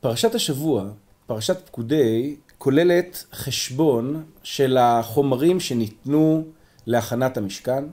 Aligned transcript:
פרשת 0.00 0.34
השבוע, 0.34 0.84
פרשת 1.26 1.66
פקודי, 1.66 2.36
כוללת 2.58 3.24
חשבון 3.32 4.24
של 4.42 4.76
החומרים 4.80 5.60
שניתנו 5.60 6.44
להכנת 6.86 7.36
המשכן, 7.36 7.84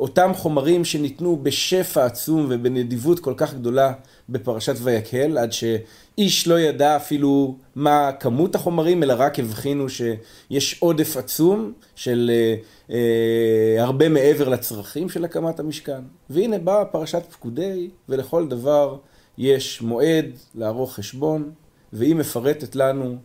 אותם 0.00 0.30
חומרים 0.34 0.84
שניתנו 0.84 1.38
בשפע 1.42 2.04
עצום 2.04 2.46
ובנדיבות 2.50 3.20
כל 3.20 3.34
כך 3.36 3.54
גדולה 3.54 3.92
בפרשת 4.28 4.74
ויקהל, 4.82 5.38
עד 5.38 5.52
שאיש 5.52 6.48
לא 6.48 6.60
ידע 6.60 6.96
אפילו 6.96 7.56
מה 7.74 8.10
כמות 8.20 8.54
החומרים, 8.54 9.02
אלא 9.02 9.14
רק 9.18 9.38
הבחינו 9.38 9.88
שיש 9.88 10.76
עודף 10.80 11.16
עצום 11.16 11.72
של 11.94 12.30
אה, 12.34 12.56
אה, 12.90 13.84
הרבה 13.84 14.08
מעבר 14.08 14.48
לצרכים 14.48 15.08
של 15.08 15.24
הקמת 15.24 15.60
המשכן. 15.60 16.00
והנה 16.30 16.58
באה 16.58 16.84
פרשת 16.84 17.22
פקודי, 17.30 17.90
ולכל 18.08 18.48
דבר 18.48 18.96
יש 19.38 19.82
מועד 19.82 20.26
לערוך 20.54 20.94
חשבון, 20.94 21.52
והיא 21.92 22.14
מפרטת 22.14 22.76
לנו, 22.76 23.16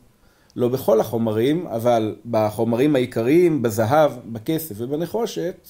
לא 0.55 0.67
בכל 0.67 0.99
החומרים, 0.99 1.67
אבל 1.67 2.15
בחומרים 2.31 2.95
העיקריים, 2.95 3.61
בזהב, 3.61 4.11
בכסף 4.25 4.75
ובנחושת, 4.77 5.69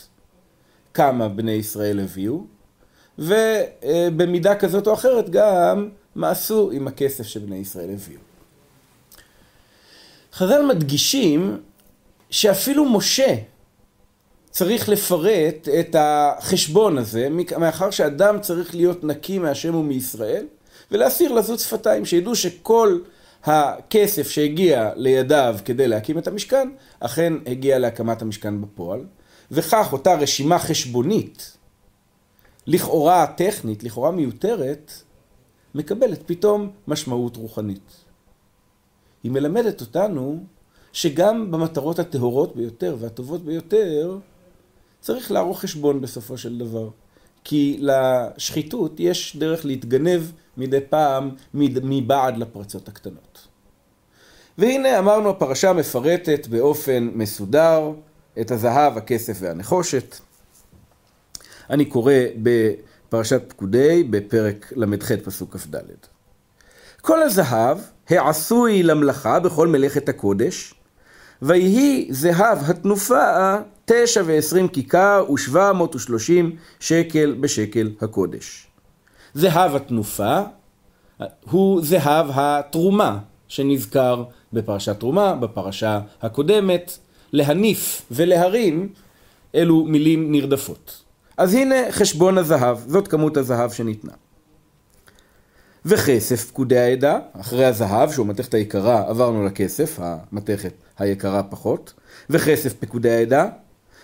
כמה 0.94 1.30
בני 1.30 1.52
ישראל 1.52 2.00
הביאו, 2.00 2.44
ובמידה 3.20 4.56
כזאת 4.56 4.88
או 4.88 4.94
אחרת 4.94 5.30
גם 5.30 5.90
מה 6.16 6.30
עשו 6.30 6.72
עם 6.72 6.88
הכסף 6.88 7.24
שבני 7.24 7.56
ישראל 7.56 7.90
הביאו. 7.94 8.20
חז"ל 10.34 10.66
מדגישים 10.66 11.62
שאפילו 12.30 12.90
משה 12.90 13.36
צריך 14.52 14.90
לפרט 14.90 15.68
את 15.80 15.96
החשבון 16.00 16.98
הזה, 16.98 17.28
מאחר 17.58 17.92
שאדם 17.92 18.42
צריך 18.42 18.76
להיות 18.76 19.04
נקי 19.04 19.40
מהשם 19.40 19.76
ומישראל, 19.76 20.46
ולהסיר 20.92 21.32
לזות 21.32 21.60
שפתיים, 21.60 22.06
שידעו 22.06 22.36
שכל 22.36 23.00
הכסף 23.44 24.30
שהגיע 24.30 24.92
לידיו 24.96 25.56
כדי 25.66 25.88
להקים 25.88 26.18
את 26.18 26.28
המשכן, 26.28 26.70
אכן 27.00 27.34
הגיע 27.48 27.80
להקמת 27.80 28.22
המשכן 28.22 28.62
בפועל, 28.62 29.06
וכך 29.52 29.94
אותה 29.94 30.16
רשימה 30.16 30.60
חשבונית, 30.60 31.58
לכאורה 32.68 33.28
טכנית, 33.38 33.84
לכאורה 33.84 34.12
מיותרת, 34.12 34.92
מקבלת 35.76 36.24
פתאום 36.26 36.72
משמעות 36.88 37.36
רוחנית. 37.36 37.92
היא 39.24 39.32
מלמדת 39.32 39.82
אותנו 39.82 40.44
שגם 40.94 41.52
במטרות 41.52 42.00
הטהורות 42.00 42.56
ביותר 42.56 42.96
והטובות 43.00 43.46
ביותר, 43.46 44.18
צריך 45.02 45.32
לערוך 45.32 45.60
חשבון 45.60 46.02
בסופו 46.02 46.38
של 46.38 46.58
דבר. 46.58 46.90
כי 47.44 47.78
לשחיתות 47.80 49.00
יש 49.00 49.36
דרך 49.36 49.66
להתגנב 49.66 50.22
מדי 50.58 50.80
פעם 50.90 51.30
מבעד 51.54 52.38
לפרצות 52.38 52.88
הקטנות. 52.88 53.48
והנה 54.58 55.00
אמרנו 55.00 55.30
הפרשה 55.30 55.74
מפרטת 55.74 56.48
באופן 56.48 57.10
מסודר 57.14 57.92
את 58.42 58.52
הזהב, 58.52 58.98
הכסף 58.98 59.38
והנחושת. 59.40 60.16
אני 61.70 61.86
קורא 61.86 62.14
בפרשת 62.44 63.42
פקודי 63.48 64.04
בפרק 64.04 64.74
ל"ח 64.76 65.12
פסוק 65.12 65.58
כ"ד. 65.58 65.76
כל 67.02 67.24
הזהב 67.24 67.78
העשוי 68.10 68.84
למלאכה 68.84 69.40
בכל 69.40 69.68
מלאכת 69.68 70.10
הקודש, 70.10 70.74
ויהי 71.42 72.08
זהב 72.12 72.70
התנופה 72.70 73.56
תשע 73.94 74.24
ועשרים 74.26 74.68
כיכר 74.68 75.26
ושבע 75.34 75.74
מאות 75.74 75.96
ושלושים 75.96 76.56
שקל 76.80 77.36
בשקל 77.40 77.92
הקודש. 78.02 78.68
זהב 79.34 79.76
התנופה 79.76 80.42
הוא 81.50 81.82
זהב 81.84 82.26
התרומה 82.34 83.20
שנזכר 83.48 84.24
בפרשת 84.54 85.00
תרומה, 85.00 85.36
בפרשה 85.36 86.00
הקודמת. 86.22 86.98
להניף 87.34 88.02
ולהרים 88.12 88.90
אלו 89.56 89.86
מילים 89.86 90.32
נרדפות. 90.32 91.02
אז 91.38 91.54
הנה 91.54 91.76
חשבון 91.92 92.38
הזהב, 92.38 92.78
זאת 92.88 93.08
כמות 93.08 93.38
הזהב 93.38 93.72
שניתנה. 93.72 94.12
וכסף 95.86 96.48
פקודי 96.48 96.78
העדה, 96.78 97.20
אחרי 97.40 97.66
הזהב, 97.66 98.12
שהוא 98.12 98.26
המתכת 98.26 98.54
היקרה, 98.54 99.10
עברנו 99.10 99.46
לכסף, 99.46 100.00
המתכת 100.00 100.74
היקרה 101.00 101.44
פחות, 101.44 101.94
וכסף 102.30 102.74
פקודי 102.74 103.10
העדה, 103.10 103.50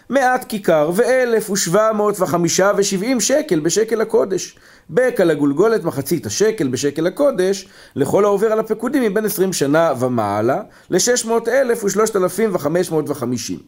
מעט 0.09 0.45
כיכר 0.49 0.91
ואלף 0.95 1.49
ושבע 1.49 1.91
מאות 1.93 2.19
וחמישה 2.19 2.71
ושבעים 2.77 3.19
שקל 3.19 3.59
בשקל 3.59 4.01
הקודש. 4.01 4.57
בקע 4.89 5.23
לגולגולת 5.23 5.83
מחצית 5.83 6.25
השקל 6.25 6.67
בשקל 6.67 7.07
הקודש, 7.07 7.67
לכל 7.95 8.25
העובר 8.25 8.51
על 8.51 8.59
הפקודים 8.59 9.03
מבין 9.03 9.25
עשרים 9.25 9.53
שנה 9.53 9.93
ומעלה, 9.99 10.61
לשש 10.89 11.25
מאות 11.25 11.47
אלף 11.47 11.83
ושלושת 11.83 12.15
אלפים 12.15 12.55
וחמש 12.55 12.91
מאות 12.91 13.09
וחמישים. 13.09 13.59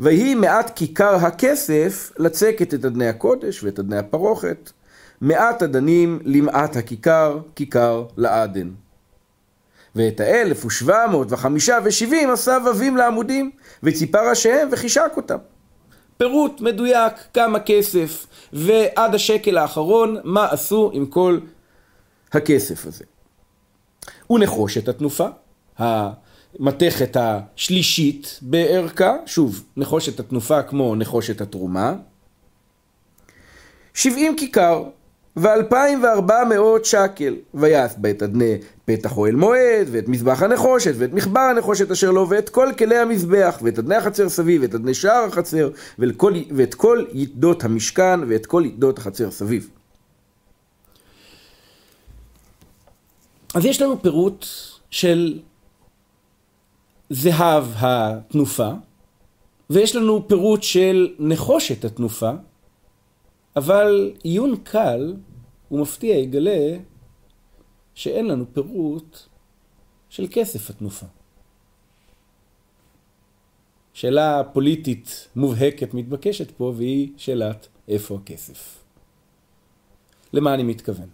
ויהי 0.00 0.34
מעט 0.34 0.72
כיכר 0.76 1.14
הכסף 1.14 2.12
לצקת 2.18 2.74
את 2.74 2.84
אדני 2.84 3.08
הקודש 3.08 3.62
ואת 3.62 3.78
אדני 3.78 3.98
הפרוכת, 3.98 4.70
מעט 5.20 5.62
אדנים 5.62 6.18
למעט 6.24 6.76
הכיכר, 6.76 7.38
כיכר 7.54 8.06
לעדן. 8.16 8.70
ואת 9.96 10.20
האלף 10.20 10.64
ושבע 10.64 11.06
מאות 11.06 11.32
וחמישה 11.32 11.78
ושבעים 11.84 12.30
עשה 12.30 12.58
ווים 12.64 12.96
לעמודים, 12.96 13.50
וציפה 13.82 14.30
ראשיהם 14.30 14.68
וחישק 14.72 15.12
אותם. 15.16 15.38
פירוט 16.16 16.60
מדויק 16.60 17.12
כמה 17.34 17.60
כסף, 17.60 18.26
ועד 18.52 19.14
השקל 19.14 19.58
האחרון 19.58 20.16
מה 20.24 20.46
עשו 20.50 20.90
עם 20.94 21.06
כל 21.06 21.38
הכסף 22.32 22.86
הזה. 22.86 23.04
ונחושת 24.30 24.88
התנופה, 24.88 25.28
המתכת 25.78 27.16
השלישית 27.20 28.38
בערכה, 28.42 29.16
שוב, 29.26 29.64
נחושת 29.76 30.20
התנופה 30.20 30.62
כמו 30.62 30.94
נחושת 30.94 31.40
התרומה, 31.40 31.94
70 33.94 34.36
כיכר, 34.36 34.84
ואלפיים 35.36 36.02
וארבע 36.02 36.44
מאות 36.44 36.84
שקל. 36.84 37.36
ויעש 37.54 37.92
בה 37.96 38.10
את 38.10 38.22
אדני 38.22 38.56
פתח 38.84 39.16
אוהל 39.16 39.34
מועד, 39.34 39.88
ואת 39.90 40.08
מזבח 40.08 40.42
הנחושת, 40.42 40.92
ואת 40.98 41.12
מחבר 41.12 41.40
הנחושת 41.40 41.90
אשר 41.90 42.10
לו, 42.10 42.28
ואת 42.28 42.48
כל 42.48 42.68
כלי 42.78 42.98
המזבח, 42.98 43.58
ואת 43.62 43.78
אדני 43.78 43.94
החצר 43.94 44.28
סביב, 44.28 44.62
ואת 44.62 44.74
אדני 44.74 44.94
שער 44.94 45.24
החצר, 45.24 45.70
ולכל, 45.98 46.32
ואת 46.56 46.74
כל 46.74 47.04
ידות 47.12 47.64
המשכן, 47.64 48.20
ואת 48.28 48.46
כל 48.46 48.62
ידות 48.66 48.98
החצר 48.98 49.30
סביב. 49.30 49.70
אז 53.54 53.64
יש 53.64 53.82
לנו 53.82 54.02
פירוט 54.02 54.46
של 54.90 55.40
זהב 57.10 57.64
התנופה, 57.76 58.70
ויש 59.70 59.96
לנו 59.96 60.28
פירוט 60.28 60.62
של 60.62 61.08
נחושת 61.18 61.84
התנופה, 61.84 62.30
אבל 63.56 64.12
עיון 64.22 64.56
קל 64.56 65.16
ומפתיע 65.70 66.16
יגלה 66.16 66.76
שאין 67.94 68.26
לנו 68.28 68.44
פירוט 68.52 69.18
של 70.08 70.26
כסף 70.30 70.70
התנופה. 70.70 71.06
שאלה 73.92 74.42
פוליטית 74.52 75.28
מובהקת 75.36 75.94
מתבקשת 75.94 76.50
פה 76.50 76.72
והיא 76.76 77.08
שאלת 77.16 77.68
איפה 77.88 78.18
הכסף. 78.22 78.78
למה 80.32 80.54
אני 80.54 80.62
מתכוון? 80.62 81.08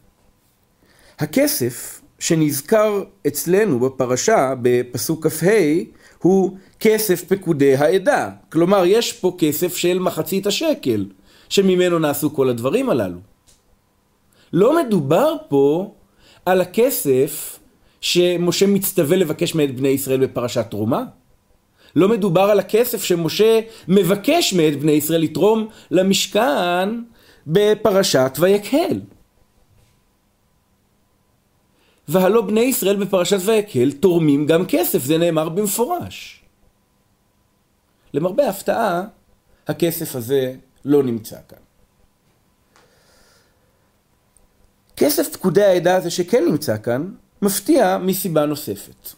הכסף 1.19 2.03
שנזכר 2.19 3.03
אצלנו 3.27 3.81
בפרשה 3.81 4.55
בפסוק 4.63 5.27
כ"ה 5.27 5.51
הוא 6.19 6.59
כסף 6.81 7.25
פקודי 7.25 7.77
העדה. 7.77 8.31
כלומר, 8.53 8.83
יש 8.87 9.13
פה 9.13 9.37
כסף 9.39 9.77
של 9.77 9.99
מחצית 9.99 10.47
השקל. 10.47 11.07
שממנו 11.49 11.99
נעשו 11.99 12.35
כל 12.35 12.49
הדברים 12.49 12.91
הללו. 12.91 13.19
לא 14.53 14.85
מדובר 14.85 15.35
פה 15.49 15.95
על 16.47 16.61
הכסף 16.61 17.59
שמשה 18.01 18.67
מצטווה 18.67 19.17
לבקש 19.17 19.55
מאת 19.55 19.77
בני 19.77 19.89
ישראל 19.89 20.27
בפרשת 20.27 20.67
תרומה. 20.71 21.05
לא 21.97 22.09
מדובר 22.09 22.43
על 22.43 22.59
הכסף 22.59 23.05
שמשה 23.05 23.61
מבקש 23.89 24.53
מאת 24.53 24.81
בני 24.81 24.93
ישראל 24.93 25.21
לתרום 25.21 25.69
למשכן 25.91 26.89
בפרשת 27.47 28.33
ויקהל. 28.39 29.01
והלא 32.09 32.43
בני 32.43 32.61
ישראל 32.61 32.97
בפרשת 32.97 33.39
ויקהל 33.45 33.93
תורמים 33.93 34.47
גם 34.47 34.67
כסף, 34.67 35.05
זה 35.05 35.19
נאמר 35.19 35.49
במפורש. 35.49 36.43
למרבה 38.15 38.47
ההפתעה, 38.47 39.03
הכסף 39.67 40.17
הזה 40.17 40.55
לא 40.85 41.03
נמצא 41.03 41.39
כאן. 41.49 41.59
כסף 44.97 45.29
פקודי 45.33 45.65
העדה 45.65 45.97
הזה 45.97 46.11
שכן 46.11 46.45
נמצא 46.45 46.77
כאן, 46.79 47.13
מפתיע 47.43 47.99
מסיבה 47.99 48.47
נוספת. 48.47 49.09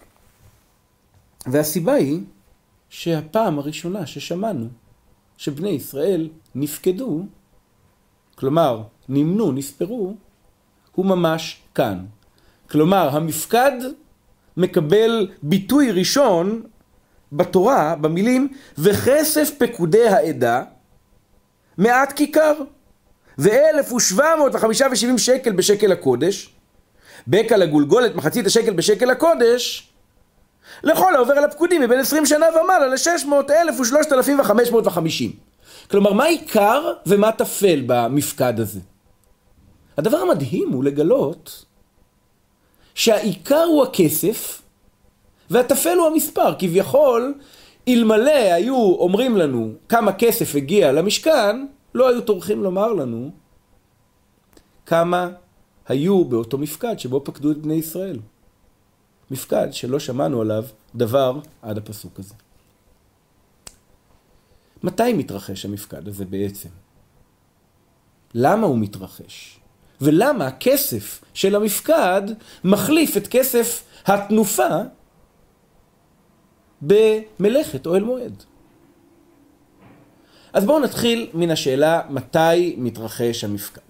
והסיבה 1.47 1.93
היא 1.93 2.21
שהפעם 2.89 3.59
הראשונה 3.59 4.07
ששמענו 4.07 4.69
שבני 5.37 5.69
ישראל 5.69 6.29
נפקדו, 6.55 7.27
כלומר 8.35 8.83
נמנו, 9.09 9.53
נספרו, 9.53 10.15
הוא 10.93 11.07
ממש 11.07 11.63
כאן, 11.75 12.05
כלומר, 12.71 13.17
המפקד 13.17 13.73
מקבל 14.57 15.29
ביטוי 15.43 15.91
ראשון 15.91 16.63
בתורה, 17.33 17.97
במילים, 18.01 18.53
וכסף 18.79 19.51
פקודי 19.59 20.09
העדה, 20.09 20.65
מעט 21.81 22.13
כיכר, 22.13 22.55
ואלף 23.39 23.93
ושבע 23.93 24.37
מאות 24.39 24.55
וחמישה 24.55 24.87
ושבעים 24.93 25.19
שקל 25.19 25.53
בשקל 25.53 25.93
הקודש, 25.93 26.51
בקע 27.27 27.57
לגולגולת 27.57 28.15
מחצית 28.15 28.47
השקל 28.47 28.73
בשקל 28.73 29.11
הקודש, 29.11 29.91
לכל 30.83 31.15
העובר 31.15 31.33
על 31.33 31.45
הפקודים 31.45 31.83
מבין 31.83 31.99
עשרים 31.99 32.27
שנה 32.27 32.47
ומעלה 32.51 32.87
לשש 32.87 33.25
מאות 33.25 33.51
אלף 33.51 33.81
ושלושת 33.81 34.13
אלפים 34.13 34.41
וחמש 34.41 34.71
מאות 34.71 34.87
וחמישים. 34.87 35.33
כלומר, 35.91 36.13
מה 36.13 36.25
עיקר 36.25 36.93
ומה 37.07 37.33
טפל 37.33 37.83
במפקד 37.87 38.61
הזה? 38.61 38.81
הדבר 39.99 40.17
המדהים 40.17 40.69
הוא 40.69 40.85
לגלות 40.85 41.65
שהעיקר 42.95 43.63
הוא 43.63 43.83
הכסף 43.83 44.63
והטפל 45.51 45.97
הוא 45.99 46.07
המספר. 46.07 46.55
כביכול, 46.59 47.35
אלמלא 47.89 48.53
היו 48.53 48.77
אומרים 48.77 49.37
לנו 49.37 49.73
כמה 49.89 50.13
כסף 50.13 50.55
הגיע 50.55 50.93
למשכן, 50.93 51.67
לא 51.95 52.09
היו 52.09 52.21
טורחים 52.21 52.63
לומר 52.63 52.93
לנו 52.93 53.31
כמה 54.87 55.31
היו 55.89 56.25
באותו 56.25 56.59
מפקד 56.59 56.99
שבו 56.99 57.25
פקדו 57.25 57.51
את 57.51 57.57
בני 57.57 57.75
ישראל. 57.75 58.19
מפקד 59.31 59.69
שלא 59.73 59.99
שמענו 59.99 60.41
עליו 60.41 60.65
דבר 60.95 61.39
עד 61.63 61.79
הפסוק 61.79 62.19
הזה. 62.19 62.35
מתי 64.83 65.13
מתרחש 65.13 65.65
המפקד 65.65 66.09
הזה 66.09 66.25
בעצם? 66.25 66.69
למה 68.35 68.67
הוא 68.67 68.79
מתרחש? 68.79 69.61
ולמה 70.01 70.47
הכסף 70.47 71.25
של 71.35 71.57
המפקד 71.57 72.23
מחליף 72.65 73.17
את 73.17 73.27
כסף 73.27 73.85
התנופה 74.07 74.69
במלאכת 76.83 77.87
אוהל 77.87 78.05
מועד? 78.05 78.43
אז 80.53 80.65
בואו 80.65 80.79
נתחיל 80.79 81.31
מן 81.35 81.51
השאלה 81.51 82.01
מתי 82.11 82.75
מתרחש 82.79 83.45
המפקד. 83.45 83.81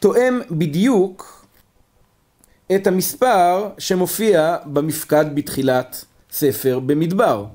תואם 0.00 0.40
בדיוק 0.50 1.46
את 2.74 2.86
המספר 2.86 3.68
שמופיע 3.78 4.56
במפקד 4.64 5.34
בתחילת 5.34 6.04
ספר 6.34 6.78
במדבר. 6.78 7.46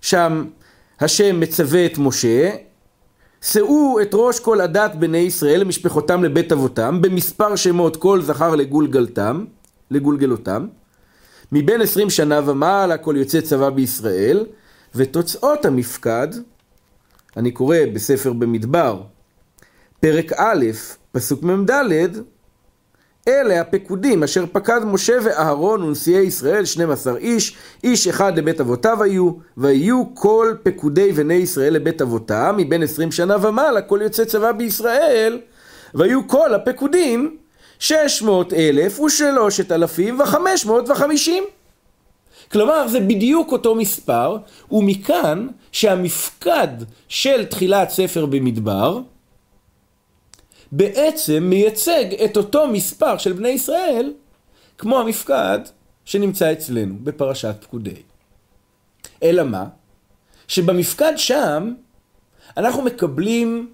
שם 0.00 0.44
השם 1.00 1.40
מצווה 1.40 1.86
את 1.86 1.98
משה, 1.98 2.50
שאו 3.42 3.98
את 4.02 4.10
ראש 4.12 4.40
כל 4.40 4.60
עדת 4.60 4.94
בני 4.94 5.18
ישראל 5.18 5.60
למשפחותם 5.60 6.24
לבית 6.24 6.52
אבותם, 6.52 7.02
במספר 7.02 7.56
שמות 7.56 7.96
כל 7.96 8.22
זכר 8.22 8.54
לגולגלתם, 8.54 9.44
לגולגלותם, 9.90 10.66
מבין 11.52 11.80
עשרים 11.80 12.10
שנה 12.10 12.50
ומעלה 12.50 12.98
כל 12.98 13.14
יוצא 13.18 13.40
צבא 13.40 13.70
בישראל, 13.70 14.46
ותוצאות 14.94 15.64
המפקד, 15.64 16.28
אני 17.36 17.50
קורא 17.50 17.76
בספר 17.94 18.32
במדבר, 18.32 19.02
פרק 20.00 20.32
א', 20.32 20.66
פסוק 21.12 21.42
מ"ד, 21.42 21.70
אלה 23.28 23.60
הפקודים 23.60 24.22
אשר 24.22 24.44
פקד 24.52 24.80
משה 24.84 25.18
ואהרון 25.22 25.82
ונשיאי 25.82 26.22
ישראל, 26.22 26.64
12 26.64 27.16
איש, 27.16 27.56
איש 27.84 28.08
אחד 28.08 28.38
לבית 28.38 28.60
אבותיו 28.60 29.02
היו, 29.02 29.30
ויהיו 29.56 30.14
כל 30.14 30.54
פקודי 30.62 31.12
בני 31.12 31.34
ישראל 31.34 31.72
לבית 31.72 32.02
אבותם, 32.02 32.54
מבין 32.58 32.82
20 32.82 33.12
שנה 33.12 33.36
ומעלה, 33.48 33.82
כל 33.82 33.98
יוצא 34.02 34.24
צבא 34.24 34.52
בישראל, 34.52 35.40
והיו 35.94 36.28
כל 36.28 36.54
הפקודים 36.54 37.36
600 37.78 38.52
אלף 38.52 39.00
ושלושת 39.00 39.72
אלפים 39.72 40.20
וחמש 40.20 40.66
מאות 40.66 40.88
וחמישים. 40.88 41.44
כלומר, 42.52 42.88
זה 42.88 43.00
בדיוק 43.00 43.52
אותו 43.52 43.74
מספר, 43.74 44.36
ומכאן 44.70 45.46
שהמפקד 45.72 46.68
של 47.08 47.44
תחילת 47.44 47.90
ספר 47.90 48.26
במדבר, 48.26 49.00
בעצם 50.72 51.42
מייצג 51.42 52.04
את 52.24 52.36
אותו 52.36 52.68
מספר 52.68 53.18
של 53.18 53.32
בני 53.32 53.48
ישראל, 53.48 54.12
כמו 54.78 55.00
המפקד 55.00 55.58
שנמצא 56.04 56.52
אצלנו 56.52 56.94
בפרשת 57.04 57.56
פקודי. 57.60 58.02
אלא 59.22 59.42
מה? 59.44 59.68
שבמפקד 60.48 61.12
שם 61.16 61.74
אנחנו 62.56 62.82
מקבלים 62.82 63.72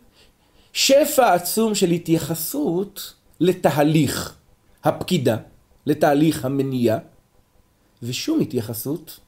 שפע 0.73 1.35
עצום 1.35 1.75
של 1.75 1.91
התייחסות 1.91 3.15
לתהליך 3.41 4.37
הפקידה, 4.85 5.37
לתהליך 5.87 6.45
המניעה, 6.45 6.99
ושום 8.03 8.41
התייחסות 8.41 9.21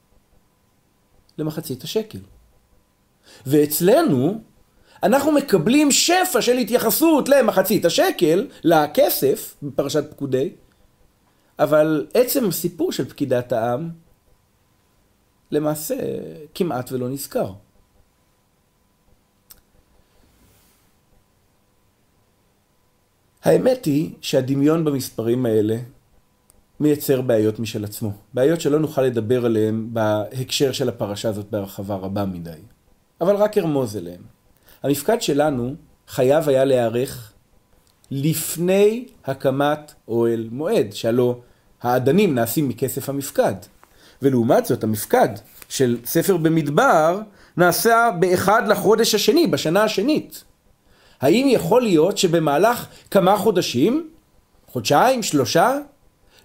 למחצית 1.37 1.83
השקל. 1.83 2.19
ואצלנו 3.45 4.41
אנחנו 5.03 5.31
מקבלים 5.31 5.91
שפע 5.91 6.41
של 6.41 6.57
התייחסות 6.57 7.29
למחצית 7.29 7.85
השקל, 7.85 8.47
לכסף, 8.63 9.55
בפרשת 9.63 10.11
פקודי, 10.11 10.49
אבל 11.59 12.07
עצם 12.13 12.47
הסיפור 12.47 12.91
של 12.91 13.09
פקידת 13.09 13.51
העם, 13.51 13.89
למעשה 15.51 15.95
כמעט 16.53 16.91
ולא 16.91 17.09
נזכר. 17.09 17.53
האמת 23.43 23.85
היא 23.85 24.11
שהדמיון 24.21 24.85
במספרים 24.85 25.45
האלה 25.45 25.77
מייצר 26.79 27.21
בעיות 27.21 27.59
משל 27.59 27.85
עצמו. 27.85 28.11
בעיות 28.33 28.61
שלא 28.61 28.79
נוכל 28.79 29.01
לדבר 29.01 29.45
עליהן 29.45 29.87
בהקשר 29.93 30.71
של 30.71 30.89
הפרשה 30.89 31.29
הזאת 31.29 31.49
בהרחבה 31.49 31.95
רבה 31.95 32.25
מדי. 32.25 32.59
אבל 33.21 33.35
רק 33.35 33.57
ארמוז 33.57 33.97
אליהן. 33.97 34.21
המפקד 34.83 35.21
שלנו 35.21 35.75
חייב 36.07 36.49
היה 36.49 36.65
להיערך 36.65 37.31
לפני 38.11 39.05
הקמת 39.25 39.93
אוהל 40.07 40.47
מועד, 40.51 40.93
שהלא 40.93 41.39
האדנים 41.81 42.35
נעשים 42.35 42.69
מכסף 42.69 43.09
המפקד. 43.09 43.53
ולעומת 44.21 44.65
זאת, 44.65 44.83
המפקד 44.83 45.29
של 45.69 45.97
ספר 46.05 46.37
במדבר 46.37 47.19
נעשה 47.57 48.09
באחד 48.19 48.67
לחודש 48.67 49.15
השני, 49.15 49.47
בשנה 49.47 49.83
השנית. 49.83 50.43
האם 51.21 51.47
יכול 51.49 51.81
להיות 51.81 52.17
שבמהלך 52.17 52.87
כמה 53.11 53.37
חודשים, 53.37 54.09
חודשיים, 54.67 55.23
שלושה, 55.23 55.77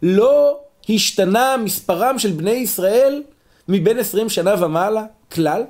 לא 0.03 0.59
השתנה 0.89 1.57
מספרם 1.65 2.19
של 2.19 2.33
בני 2.33 2.51
ישראל 2.51 3.23
מבין 3.69 3.99
עשרים 3.99 4.29
שנה 4.29 4.65
ומעלה 4.65 5.05
כלל? 5.33 5.63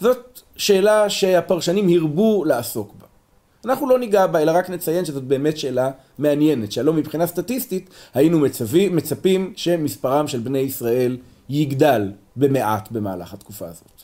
זאת 0.00 0.40
שאלה 0.56 1.10
שהפרשנים 1.10 1.88
הרבו 1.88 2.44
לעסוק 2.44 2.94
בה. 2.98 3.06
אנחנו 3.64 3.88
לא 3.88 3.98
ניגע 3.98 4.26
בה, 4.26 4.42
אלא 4.42 4.52
רק 4.54 4.70
נציין 4.70 5.04
שזאת 5.04 5.24
באמת 5.24 5.58
שאלה 5.58 5.90
מעניינת, 6.18 6.72
שהלא 6.72 6.92
מבחינה 6.92 7.26
סטטיסטית 7.26 7.90
היינו 8.14 8.38
מצווים, 8.38 8.96
מצפים 8.96 9.52
שמספרם 9.56 10.28
של 10.28 10.38
בני 10.38 10.58
ישראל 10.58 11.16
יגדל 11.48 12.12
במעט 12.36 12.90
במהלך 12.90 13.34
התקופה 13.34 13.68
הזאת. 13.68 14.02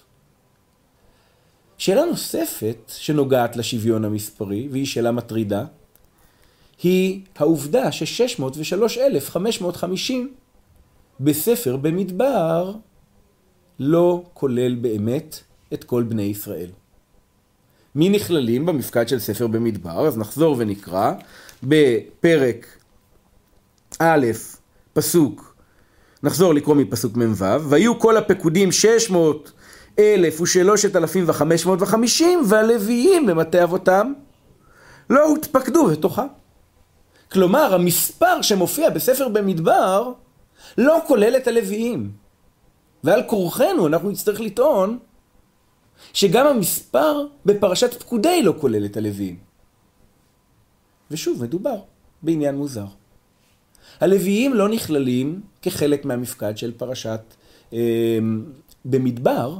שאלה 1.78 2.04
נוספת 2.04 2.76
שנוגעת 2.88 3.56
לשוויון 3.56 4.04
המספרי, 4.04 4.68
והיא 4.70 4.86
שאלה 4.86 5.12
מטרידה, 5.12 5.64
היא 6.82 7.20
העובדה 7.36 7.92
ש-603,550 7.92 10.12
בספר 11.20 11.76
במדבר 11.76 12.72
לא 13.78 14.22
כולל 14.34 14.74
באמת 14.74 15.40
את 15.74 15.84
כל 15.84 16.02
בני 16.02 16.22
ישראל. 16.22 16.70
מי 17.94 18.08
נכללים 18.08 18.66
במפקד 18.66 19.08
של 19.08 19.18
ספר 19.18 19.46
במדבר? 19.46 20.06
אז 20.06 20.18
נחזור 20.18 20.56
ונקרא 20.58 21.12
בפרק 21.62 22.66
א', 23.98 24.26
פסוק, 24.92 25.56
נחזור 26.22 26.54
לקרוא 26.54 26.74
מפסוק 26.76 27.16
מ"ו, 27.16 27.44
והיו 27.68 27.98
כל 27.98 28.16
הפקודים 28.16 28.72
600 28.72 29.52
אלף 29.98 30.40
ושלושת 30.40 30.96
אלפים 30.96 31.24
וחמש 31.26 31.66
מאות 31.66 31.82
וחמישים, 31.82 32.42
והלוויים 32.48 33.26
במטה 33.26 33.64
אבותם 33.64 34.12
לא 35.10 35.26
הותפקדו 35.26 35.86
בתוכה. 35.86 36.26
כלומר, 37.32 37.74
המספר 37.74 38.42
שמופיע 38.42 38.90
בספר 38.90 39.28
במדבר 39.28 40.12
לא 40.78 40.98
כולל 41.06 41.36
את 41.36 41.46
הלוויים. 41.46 42.10
ועל 43.04 43.22
כורחנו 43.26 43.86
אנחנו 43.86 44.10
נצטרך 44.10 44.40
לטעון 44.40 44.98
שגם 46.12 46.46
המספר 46.46 47.26
בפרשת 47.46 47.94
פקודי 47.94 48.42
לא 48.42 48.54
כולל 48.60 48.84
את 48.84 48.96
הלוויים. 48.96 49.36
ושוב, 51.10 51.42
מדובר 51.42 51.76
בעניין 52.22 52.54
מוזר. 52.56 52.86
הלוויים 54.00 54.54
לא 54.54 54.68
נכללים 54.68 55.40
כחלק 55.62 56.04
מהמפקד 56.04 56.56
של 56.56 56.72
פרשת 56.72 57.20
אה, 57.72 57.78
במדבר, 58.84 59.58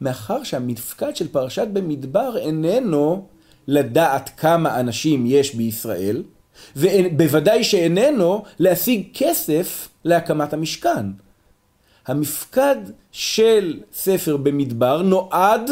מאחר 0.00 0.42
שהמפקד 0.42 1.16
של 1.16 1.28
פרשת 1.28 1.66
במדבר 1.72 2.36
איננו 2.36 3.26
לדעת 3.66 4.30
כמה 4.36 4.80
אנשים 4.80 5.26
יש 5.26 5.54
בישראל, 5.54 6.22
ובוודאי 6.76 7.64
שאיננו 7.64 8.44
להשיג 8.58 9.08
כסף 9.14 9.88
להקמת 10.04 10.52
המשכן. 10.52 11.23
המפקד 12.06 12.76
של 13.12 13.80
ספר 13.92 14.36
במדבר 14.36 15.02
נועד 15.02 15.70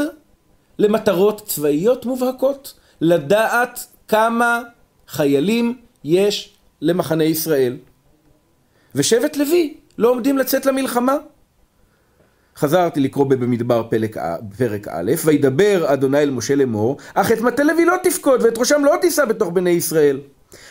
למטרות 0.79 1.47
צבאיות 1.47 2.07
מובהקות, 2.07 2.75
לדעת 3.01 3.87
כמה 4.09 4.61
חיילים 5.09 5.79
יש 6.05 6.55
למחנה 6.81 7.25
ישראל. 7.25 7.77
ושבט 8.95 9.37
לוי 9.37 9.75
לא 9.99 10.11
עומדים 10.11 10.39
לצאת 10.39 10.67
למלחמה. 10.67 11.17
חזרתי 12.57 13.01
לקרוא 13.01 13.27
במדבר 13.27 13.83
פרק, 13.91 14.17
פרק 14.59 14.89
א', 14.89 15.13
וידבר 15.25 15.93
אדוני 15.93 16.19
אל 16.19 16.31
משה 16.31 16.55
לאמור, 16.55 16.97
אך 17.15 17.33
את 17.33 17.41
מטה 17.41 17.63
לוי 17.63 17.85
לא 17.85 17.97
תפקוד 18.03 18.43
ואת 18.43 18.59
ראשם 18.59 18.85
לא 18.85 18.95
תישא 19.01 19.25
בתוך 19.25 19.49
בני 19.49 19.71
ישראל. 19.71 20.21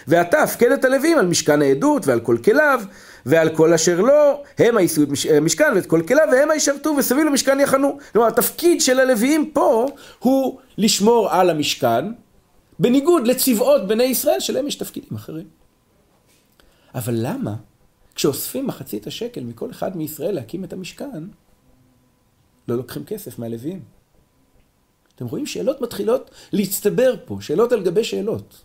ואתה 0.08 0.44
הפקד 0.44 0.72
את 0.72 0.86
הלווים 0.86 1.18
על 1.18 1.26
משכן 1.26 1.62
העדות 1.62 2.08
ועל 2.08 2.20
כל 2.20 2.38
כליו 2.44 2.82
ועל 3.26 3.56
כל 3.56 3.74
אשר 3.74 4.02
לא, 4.02 4.44
הם 4.58 4.78
יישאו 4.78 5.04
את 5.04 5.10
המשכן 5.38 5.72
ואת 5.76 5.86
כל 5.86 6.02
כליו 6.08 6.28
והם 6.32 6.50
ישרתו 6.56 6.90
וסביב 6.90 7.26
למשכן 7.26 7.60
יחנו. 7.60 7.98
כלומר 8.12 8.28
התפקיד 8.28 8.82
של 8.82 9.00
הלוויים 9.00 9.52
פה 9.54 9.86
הוא 10.20 10.60
לשמור 10.78 11.30
על 11.32 11.50
המשכן 11.50 12.06
בניגוד 12.80 13.28
לצבאות 13.28 13.88
בני 13.88 14.04
ישראל 14.04 14.40
שלהם 14.40 14.68
יש 14.68 14.76
תפקידים 14.76 15.16
אחרים. 15.16 15.48
אבל 16.96 17.14
למה 17.18 17.56
כשאוספים 18.16 18.68
מחצית 18.68 19.08
השקל 19.08 19.42
מכל 19.42 19.72
אחד 19.72 19.98
מישראל 19.98 20.36
להקים 20.36 20.64
את 20.64 20.74
המשכן 20.74 21.24
לא 22.68 22.78
לוקחים 22.78 23.04
כסף 23.06 23.40
מהלוויים? 23.40 23.80
אתם 25.16 25.26
רואים 25.26 25.46
שאלות 25.46 25.82
מתחילות 25.82 26.32
להצטבר 26.54 27.16
פה, 27.26 27.38
שאלות 27.42 27.72
על 27.72 27.84
גבי 27.84 28.04
שאלות. 28.04 28.62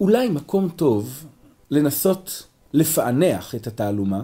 אולי 0.00 0.28
מקום 0.28 0.68
טוב 0.68 1.26
לנסות 1.70 2.46
לפענח 2.72 3.54
את 3.54 3.66
התעלומה 3.66 4.22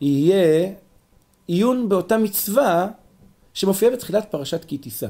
יהיה 0.00 0.72
עיון 1.46 1.88
באותה 1.88 2.18
מצווה 2.18 2.88
שמופיעה 3.54 3.92
בתחילת 3.92 4.30
פרשת 4.30 4.64
כי 4.64 4.78
תישא. 4.78 5.08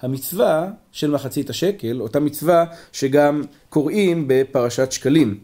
המצווה 0.00 0.70
של 0.92 1.10
מחצית 1.10 1.50
השקל, 1.50 2.00
אותה 2.00 2.20
מצווה 2.20 2.64
שגם 2.92 3.42
קוראים 3.68 4.24
בפרשת 4.28 4.92
שקלים. 4.92 5.40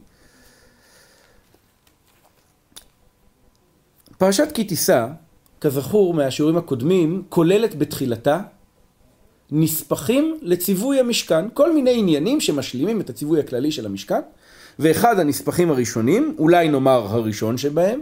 פרשת 4.18 4.52
כי 4.54 4.64
תישא, 4.64 5.06
כזכור 5.60 6.14
מהשיעורים 6.14 6.56
הקודמים, 6.56 7.22
כוללת 7.28 7.74
בתחילתה 7.74 8.40
נספחים 9.54 10.38
לציווי 10.42 11.00
המשכן, 11.00 11.44
כל 11.54 11.74
מיני 11.74 11.98
עניינים 11.98 12.40
שמשלימים 12.40 13.00
את 13.00 13.10
הציווי 13.10 13.40
הכללי 13.40 13.72
של 13.72 13.86
המשכן, 13.86 14.20
ואחד 14.78 15.18
הנספחים 15.18 15.70
הראשונים, 15.70 16.34
אולי 16.38 16.68
נאמר 16.68 17.06
הראשון 17.08 17.58
שבהם, 17.58 18.00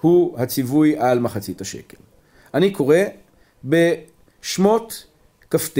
הוא 0.00 0.38
הציווי 0.38 0.98
על 0.98 1.18
מחצית 1.18 1.60
השקל. 1.60 1.96
אני 2.54 2.70
קורא 2.70 2.96
בשמות 3.64 5.06
כ"ט 5.50 5.78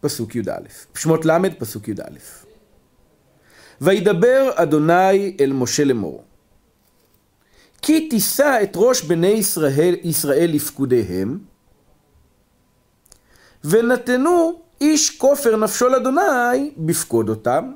פסוק 0.00 0.36
י"א, 0.36 0.52
שמות 0.94 1.26
ל' 1.26 1.50
פסוק 1.58 1.88
י"א. 1.88 2.18
וידבר 3.80 4.50
אדוני 4.54 5.36
אל 5.40 5.52
משה 5.52 5.84
לאמור, 5.84 6.22
כי 7.82 8.08
תישא 8.08 8.58
את 8.62 8.72
ראש 8.74 9.02
בני 9.02 9.26
ישראל, 9.26 9.96
ישראל 10.02 10.50
לפקודיהם, 10.52 11.38
ונתנו 13.64 14.60
איש 14.80 15.18
כופר 15.18 15.56
נפשו 15.56 15.88
לאדוני 15.88 16.70
בפקוד 16.76 17.28
אותם, 17.28 17.72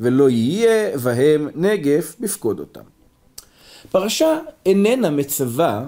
ולא 0.00 0.30
יהיה 0.30 0.98
בהם 0.98 1.48
נגף 1.54 2.16
בפקוד 2.20 2.60
אותם. 2.60 2.80
פרשה 3.90 4.38
איננה 4.66 5.10
מצווה 5.10 5.86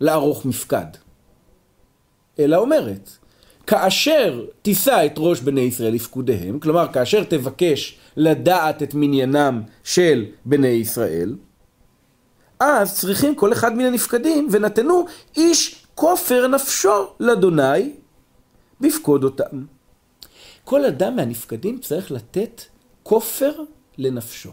לערוך 0.00 0.46
מפקד, 0.46 0.86
אלא 2.38 2.56
אומרת, 2.56 3.10
כאשר 3.66 4.44
תישא 4.62 5.06
את 5.06 5.14
ראש 5.16 5.40
בני 5.40 5.60
ישראל 5.60 5.94
לפקודיהם, 5.94 6.58
כלומר 6.58 6.92
כאשר 6.92 7.24
תבקש 7.24 7.98
לדעת 8.16 8.82
את 8.82 8.94
מניינם 8.94 9.62
של 9.84 10.24
בני 10.44 10.68
ישראל, 10.68 11.36
אז 12.60 12.98
צריכים 12.98 13.34
כל 13.34 13.52
אחד 13.52 13.76
מן 13.76 13.84
הנפקדים 13.84 14.48
ונתנו 14.50 15.06
איש 15.36 15.84
כופר 15.94 16.46
נפשו 16.46 17.06
לאדוני 17.20 17.92
בפקוד 18.80 19.24
אותם. 19.24 19.64
כל 20.64 20.84
אדם 20.84 21.16
מהנפקדים 21.16 21.78
צריך 21.78 22.12
לתת 22.12 22.62
כופר 23.02 23.52
לנפשו. 23.98 24.50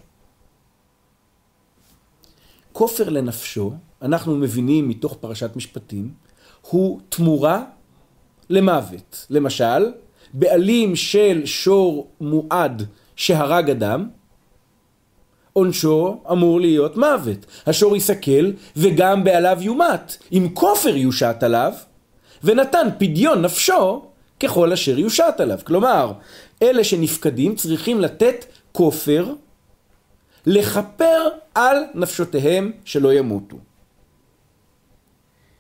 כופר 2.74 3.10
לנפשו, 3.10 3.74
אנחנו 4.02 4.36
מבינים 4.36 4.90
מתוך 4.90 5.18
פרשת 5.20 5.56
משפטים, 5.56 6.14
הוא 6.62 7.00
תמורה 7.10 7.64
למוות. 8.50 9.26
למשל, 9.30 9.92
בעלים 10.34 10.96
של 10.96 11.42
שור 11.46 12.10
מועד 12.22 12.84
שהרג 13.16 13.70
אדם, 13.70 14.10
עונשו 15.54 16.22
אמור 16.32 16.62
להיות 16.62 16.98
מוות. 16.98 17.46
השור 17.66 17.96
יסכל 17.96 18.52
וגם 18.76 19.24
בעליו 19.24 19.58
יומת. 19.62 20.18
אם 20.32 20.48
כופר 20.54 20.96
יושת 20.96 21.36
עליו, 21.42 21.74
ונתן 22.44 22.88
פדיון 22.98 23.42
נפשו 23.42 24.06
ככל 24.40 24.74
אשר 24.74 25.00
יושת 25.00 25.34
עליו. 25.40 25.60
כלומר, 25.64 26.14
אלה 26.62 26.84
שנפקדים 26.84 27.56
צריכים 27.56 28.02
לתת 28.02 28.46
כופר 28.72 29.34
לכפר 30.46 31.28
על 31.56 31.78
נפשותיהם 31.96 32.72
שלא 32.86 33.14
ימותו. 33.14 33.58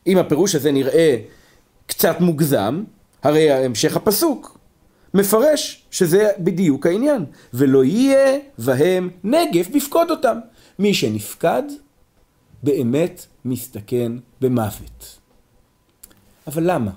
אם 0.08 0.18
הפירוש 0.18 0.56
הזה 0.56 0.72
נראה 0.72 1.18
קצת 1.86 2.16
מוגזם, 2.20 2.84
הרי 3.24 3.52
המשך 3.52 3.96
הפסוק 3.96 4.58
מפרש 5.14 5.86
שזה 5.92 6.30
בדיוק 6.40 6.86
העניין. 6.86 7.26
ולא 7.54 7.84
יהיה 7.84 8.40
בהם 8.58 9.10
נגף 9.24 9.68
בפקוד 9.70 10.12
אותם. 10.12 10.38
מי 10.80 10.94
שנפקד 10.94 11.64
באמת 12.64 13.26
מסתכן 13.46 14.12
במוות. 14.42 15.20
אבל 16.48 16.72
למה? 16.72 16.92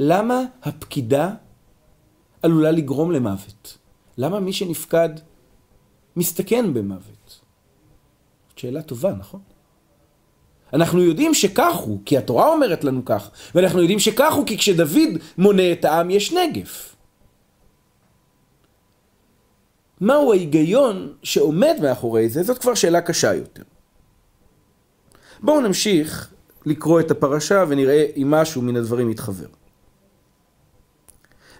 למה 0.00 0.42
הפקידה 0.62 1.34
עלולה 2.42 2.70
לגרום 2.70 3.12
למוות? 3.12 3.78
למה 4.18 4.40
מי 4.40 4.52
שנפקד 4.52 5.08
מסתכן 6.16 6.74
במוות? 6.74 7.40
זאת 8.48 8.58
שאלה 8.58 8.82
טובה, 8.82 9.12
נכון? 9.12 9.40
אנחנו 10.72 11.02
יודעים 11.02 11.34
שכך 11.34 11.74
הוא, 11.74 11.98
כי 12.04 12.18
התורה 12.18 12.48
אומרת 12.48 12.84
לנו 12.84 13.04
כך, 13.04 13.30
ואנחנו 13.54 13.80
יודעים 13.80 13.98
שכך 13.98 14.34
הוא, 14.34 14.46
כי 14.46 14.58
כשדוד 14.58 15.18
מונה 15.38 15.72
את 15.72 15.84
העם 15.84 16.10
יש 16.10 16.32
נגף. 16.32 16.96
מהו 20.00 20.32
ההיגיון 20.32 21.12
שעומד 21.22 21.76
מאחורי 21.82 22.28
זה? 22.28 22.42
זאת 22.42 22.58
כבר 22.58 22.74
שאלה 22.74 23.00
קשה 23.00 23.34
יותר. 23.34 23.62
בואו 25.40 25.60
נמשיך 25.60 26.32
לקרוא 26.66 27.00
את 27.00 27.10
הפרשה 27.10 27.64
ונראה 27.68 28.06
אם 28.16 28.30
משהו 28.30 28.62
מן 28.62 28.76
הדברים 28.76 29.10
יתחבר. 29.10 29.46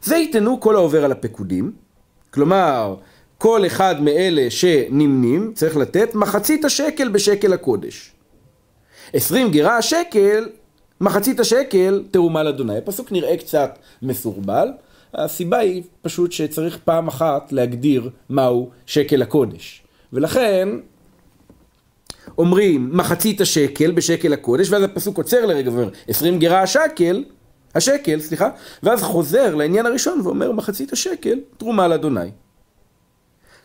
זה 0.03 0.17
יתנו 0.17 0.61
כל 0.61 0.75
העובר 0.75 1.05
על 1.05 1.13
הפקודים, 1.13 1.73
כלומר, 2.31 2.97
כל 3.39 3.67
אחד 3.67 4.03
מאלה 4.03 4.51
שנמנים 4.51 5.53
צריך 5.55 5.77
לתת 5.77 6.15
מחצית 6.15 6.65
השקל 6.65 7.09
בשקל 7.09 7.53
הקודש. 7.53 8.13
עשרים 9.13 9.51
גירה 9.51 9.77
השקל, 9.77 10.49
מחצית 11.01 11.41
השקל 11.41 12.05
תרומה 12.11 12.43
לאדוני. 12.43 12.79
הפסוק 12.79 13.13
נראה 13.13 13.37
קצת 13.37 13.79
מסורבל, 14.03 14.69
הסיבה 15.15 15.59
היא 15.59 15.83
פשוט 16.03 16.33
שצריך 16.33 16.79
פעם 16.85 17.09
אחת 17.09 17.53
להגדיר 17.53 18.11
מהו 18.29 18.71
שקל 18.87 19.23
הקודש. 19.23 19.83
ולכן 20.13 20.69
אומרים 22.39 22.91
מחצית 22.93 23.41
השקל 23.41 23.91
בשקל 23.91 24.33
הקודש, 24.33 24.71
ואז 24.71 24.83
הפסוק 24.83 25.17
עוצר 25.17 25.47
לרגע 25.47 25.71
ואומר 25.71 25.91
עשרים 26.09 26.39
גירה 26.39 26.63
השקל, 26.63 27.25
השקל, 27.75 28.21
סליחה, 28.21 28.49
ואז 28.83 29.03
חוזר 29.03 29.55
לעניין 29.55 29.87
הראשון 29.87 30.21
ואומר 30.25 30.53
מחצית 30.53 30.93
השקל, 30.93 31.39
תרומה 31.57 31.89
לאדוני. 31.89 32.31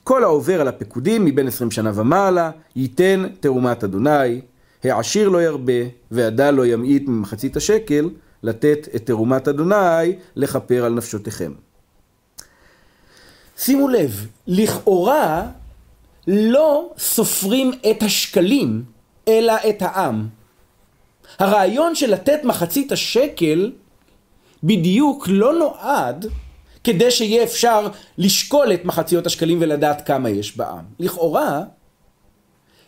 כל 0.04 0.24
העובר 0.24 0.62
על 0.62 0.68
הפקודים 0.68 1.26
מבין 1.26 1.48
עשרים 1.48 1.72
שנה 1.72 1.92
ומעלה, 1.96 2.52
ייתן 2.76 3.26
תרומת 3.40 3.84
אדוני, 3.84 4.42
העשיר 4.84 5.30
לא 5.30 5.44
ירבה, 5.44 5.84
והדל 6.12 6.52
לא 6.52 6.66
ימעיט 6.66 7.08
ממחצית 7.08 7.58
השקל, 7.58 8.10
לתת 8.44 8.88
את 8.96 9.06
תרומת 9.06 9.48
אדוני 9.48 10.16
לכפר 10.36 10.86
על 10.86 10.94
נפשותיכם. 10.94 11.52
שימו 13.58 13.88
לב, 13.88 14.28
לכאורה 14.48 15.48
לא 16.28 16.90
סופרים 16.98 17.72
את 17.92 18.04
השקלים, 18.04 18.84
אלא 19.28 19.54
את 19.70 19.82
העם. 19.82 20.28
הרעיון 21.40 21.96
של 21.96 22.12
לתת 22.12 22.40
מחצית 22.44 22.92
השקל 22.92 23.72
בדיוק 24.64 25.28
לא 25.28 25.54
נועד 25.54 26.26
כדי 26.84 27.12
שיהיה 27.12 27.44
אפשר 27.44 27.88
לשקול 28.18 28.74
את 28.74 28.86
מחציות 28.86 29.26
השקלים 29.26 29.58
ולדעת 29.62 30.08
כמה 30.08 30.30
יש 30.30 30.58
בעם. 30.58 30.86
לכאורה, 31.00 31.64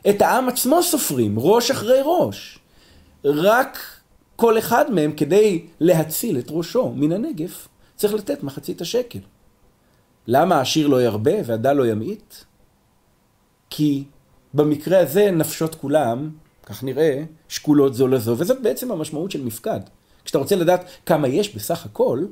את 0.09 0.21
העם 0.21 0.47
עצמו 0.47 0.83
סופרים, 0.83 1.39
ראש 1.39 1.71
אחרי 1.71 1.99
ראש. 2.05 2.59
רק 3.25 3.79
כל 4.35 4.57
אחד 4.57 4.91
מהם, 4.91 5.11
כדי 5.11 5.65
להציל 5.79 6.39
את 6.39 6.47
ראשו 6.49 6.91
מן 6.95 7.11
הנגף, 7.11 7.67
צריך 7.95 8.13
לתת 8.13 8.43
מחצית 8.43 8.81
השקל. 8.81 9.19
למה 10.27 10.55
העשיר 10.55 10.87
לא 10.87 11.03
ירבה 11.03 11.33
והדל 11.45 11.73
לא 11.73 11.87
ימעיט? 11.87 12.35
כי 13.69 14.03
במקרה 14.53 14.99
הזה 14.99 15.31
נפשות 15.31 15.75
כולם, 15.75 16.29
כך 16.63 16.83
נראה, 16.83 17.23
שקולות 17.47 17.93
זו 17.93 18.07
לזו, 18.07 18.35
וזאת 18.37 18.61
בעצם 18.61 18.91
המשמעות 18.91 19.31
של 19.31 19.43
מפקד. 19.43 19.79
כשאתה 20.25 20.37
רוצה 20.37 20.55
לדעת 20.55 20.85
כמה 21.05 21.27
יש 21.27 21.55
בסך 21.55 21.85
הכל, 21.85 22.25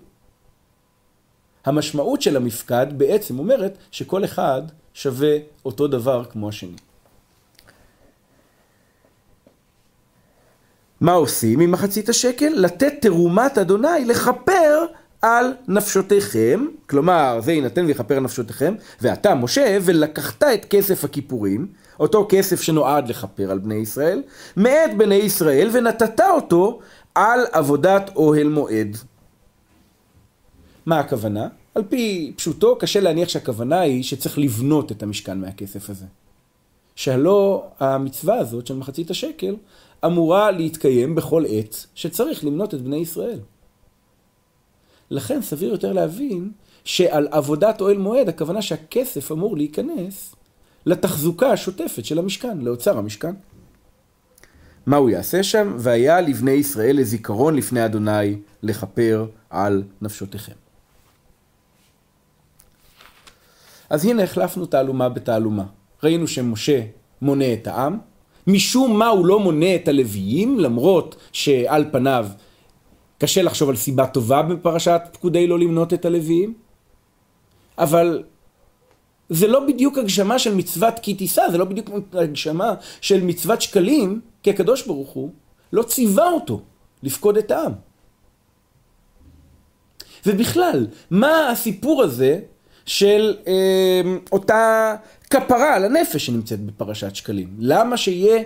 המשמעות 1.65 2.21
של 2.21 2.37
המפקד 2.37 2.87
בעצם 2.97 3.39
אומרת 3.39 3.77
שכל 3.91 4.25
אחד 4.25 4.61
שווה 4.93 5.37
אותו 5.65 5.87
דבר 5.87 6.23
כמו 6.25 6.49
השני. 6.49 6.77
מה 11.01 11.11
עושים 11.11 11.59
עם 11.59 11.71
מחצית 11.71 12.09
השקל? 12.09 12.49
לתת 12.55 12.93
תרומת 13.01 13.57
אדוני 13.57 14.05
לכפר 14.05 14.85
על 15.21 15.53
נפשותיכם, 15.67 16.65
כלומר 16.89 17.39
זה 17.41 17.51
יינתן 17.51 17.85
ויכפר 17.85 18.15
על 18.17 18.23
נפשותיכם, 18.23 18.75
ואתה 19.01 19.35
משה 19.35 19.77
ולקחת 19.81 20.43
את 20.43 20.65
כסף 20.65 21.03
הכיפורים, 21.03 21.67
אותו 21.99 22.27
כסף 22.29 22.61
שנועד 22.61 23.09
לכפר 23.09 23.51
על 23.51 23.59
בני 23.59 23.75
ישראל, 23.75 24.23
מאת 24.57 24.97
בני 24.97 25.15
ישראל 25.15 25.69
ונתת 25.73 26.21
אותו 26.21 26.79
על 27.15 27.39
עבודת 27.51 28.11
אוהל 28.15 28.47
מועד. 28.47 28.97
מה 30.85 30.99
הכוונה? 30.99 31.47
על 31.75 31.83
פי 31.89 32.33
פשוטו 32.35 32.75
קשה 32.75 32.99
להניח 32.99 33.29
שהכוונה 33.29 33.79
היא 33.79 34.03
שצריך 34.03 34.39
לבנות 34.39 34.91
את 34.91 35.03
המשכן 35.03 35.41
מהכסף 35.41 35.89
הזה. 35.89 36.05
שהלא 36.95 37.67
המצווה 37.79 38.37
הזאת 38.37 38.67
של 38.67 38.75
מחצית 38.75 39.11
השקל 39.11 39.55
אמורה 40.05 40.51
להתקיים 40.51 41.15
בכל 41.15 41.43
עת 41.49 41.85
שצריך 41.95 42.45
למנות 42.45 42.73
את 42.73 42.81
בני 42.81 42.97
ישראל. 42.97 43.39
לכן 45.09 45.41
סביר 45.41 45.71
יותר 45.71 45.93
להבין 45.93 46.51
שעל 46.83 47.27
עבודת 47.31 47.81
אוהל 47.81 47.97
מועד 47.97 48.29
הכוונה 48.29 48.61
שהכסף 48.61 49.31
אמור 49.31 49.57
להיכנס 49.57 50.35
לתחזוקה 50.85 51.51
השוטפת 51.51 52.05
של 52.05 52.19
המשכן, 52.19 52.61
לאוצר 52.61 52.97
המשכן. 52.97 53.33
מה 54.85 54.97
הוא 54.97 55.09
יעשה 55.09 55.43
שם? 55.43 55.75
והיה 55.79 56.21
לבני 56.21 56.51
ישראל 56.51 56.99
לזיכרון 56.99 57.55
לפני 57.55 57.85
אדוני 57.85 58.39
לכפר 58.63 59.25
על 59.49 59.83
נפשותיכם. 60.01 60.53
אז 63.89 64.05
הנה 64.05 64.23
החלפנו 64.23 64.65
תעלומה 64.65 65.09
בתעלומה. 65.09 65.63
ראינו 66.03 66.27
שמשה 66.27 66.81
מונה 67.21 67.53
את 67.53 67.67
העם, 67.67 67.97
משום 68.47 68.99
מה 68.99 69.07
הוא 69.07 69.25
לא 69.25 69.39
מונה 69.39 69.75
את 69.75 69.87
הלוויים, 69.87 70.59
למרות 70.59 71.15
שעל 71.31 71.85
פניו 71.91 72.27
קשה 73.17 73.41
לחשוב 73.41 73.69
על 73.69 73.75
סיבה 73.75 74.07
טובה 74.07 74.41
בפרשת 74.41 75.01
פקודי 75.11 75.47
לא 75.47 75.59
למנות 75.59 75.93
את 75.93 76.05
הלוויים, 76.05 76.53
אבל 77.77 78.23
זה 79.29 79.47
לא 79.47 79.67
בדיוק 79.67 79.97
הגשמה 79.97 80.39
של 80.39 80.55
מצוות 80.55 80.99
כי 80.99 81.13
תישא, 81.13 81.41
זה 81.51 81.57
לא 81.57 81.65
בדיוק 81.65 81.89
הגשמה 82.13 82.73
של 83.01 83.23
מצוות 83.23 83.61
שקלים, 83.61 84.21
כי 84.43 84.49
הקדוש 84.49 84.87
ברוך 84.87 85.09
הוא 85.09 85.31
לא 85.73 85.83
ציווה 85.83 86.29
אותו 86.29 86.61
לפקוד 87.03 87.37
את 87.37 87.51
העם. 87.51 87.71
ובכלל, 90.25 90.87
מה 91.11 91.49
הסיפור 91.49 92.03
הזה 92.03 92.39
של 92.85 93.37
אה, 93.47 94.01
אותה 94.31 94.95
כפרה 95.29 95.75
על 95.75 95.85
הנפש 95.85 96.25
שנמצאת 96.25 96.59
בפרשת 96.59 97.15
שקלים? 97.15 97.55
למה 97.59 97.97
שיהיה 97.97 98.43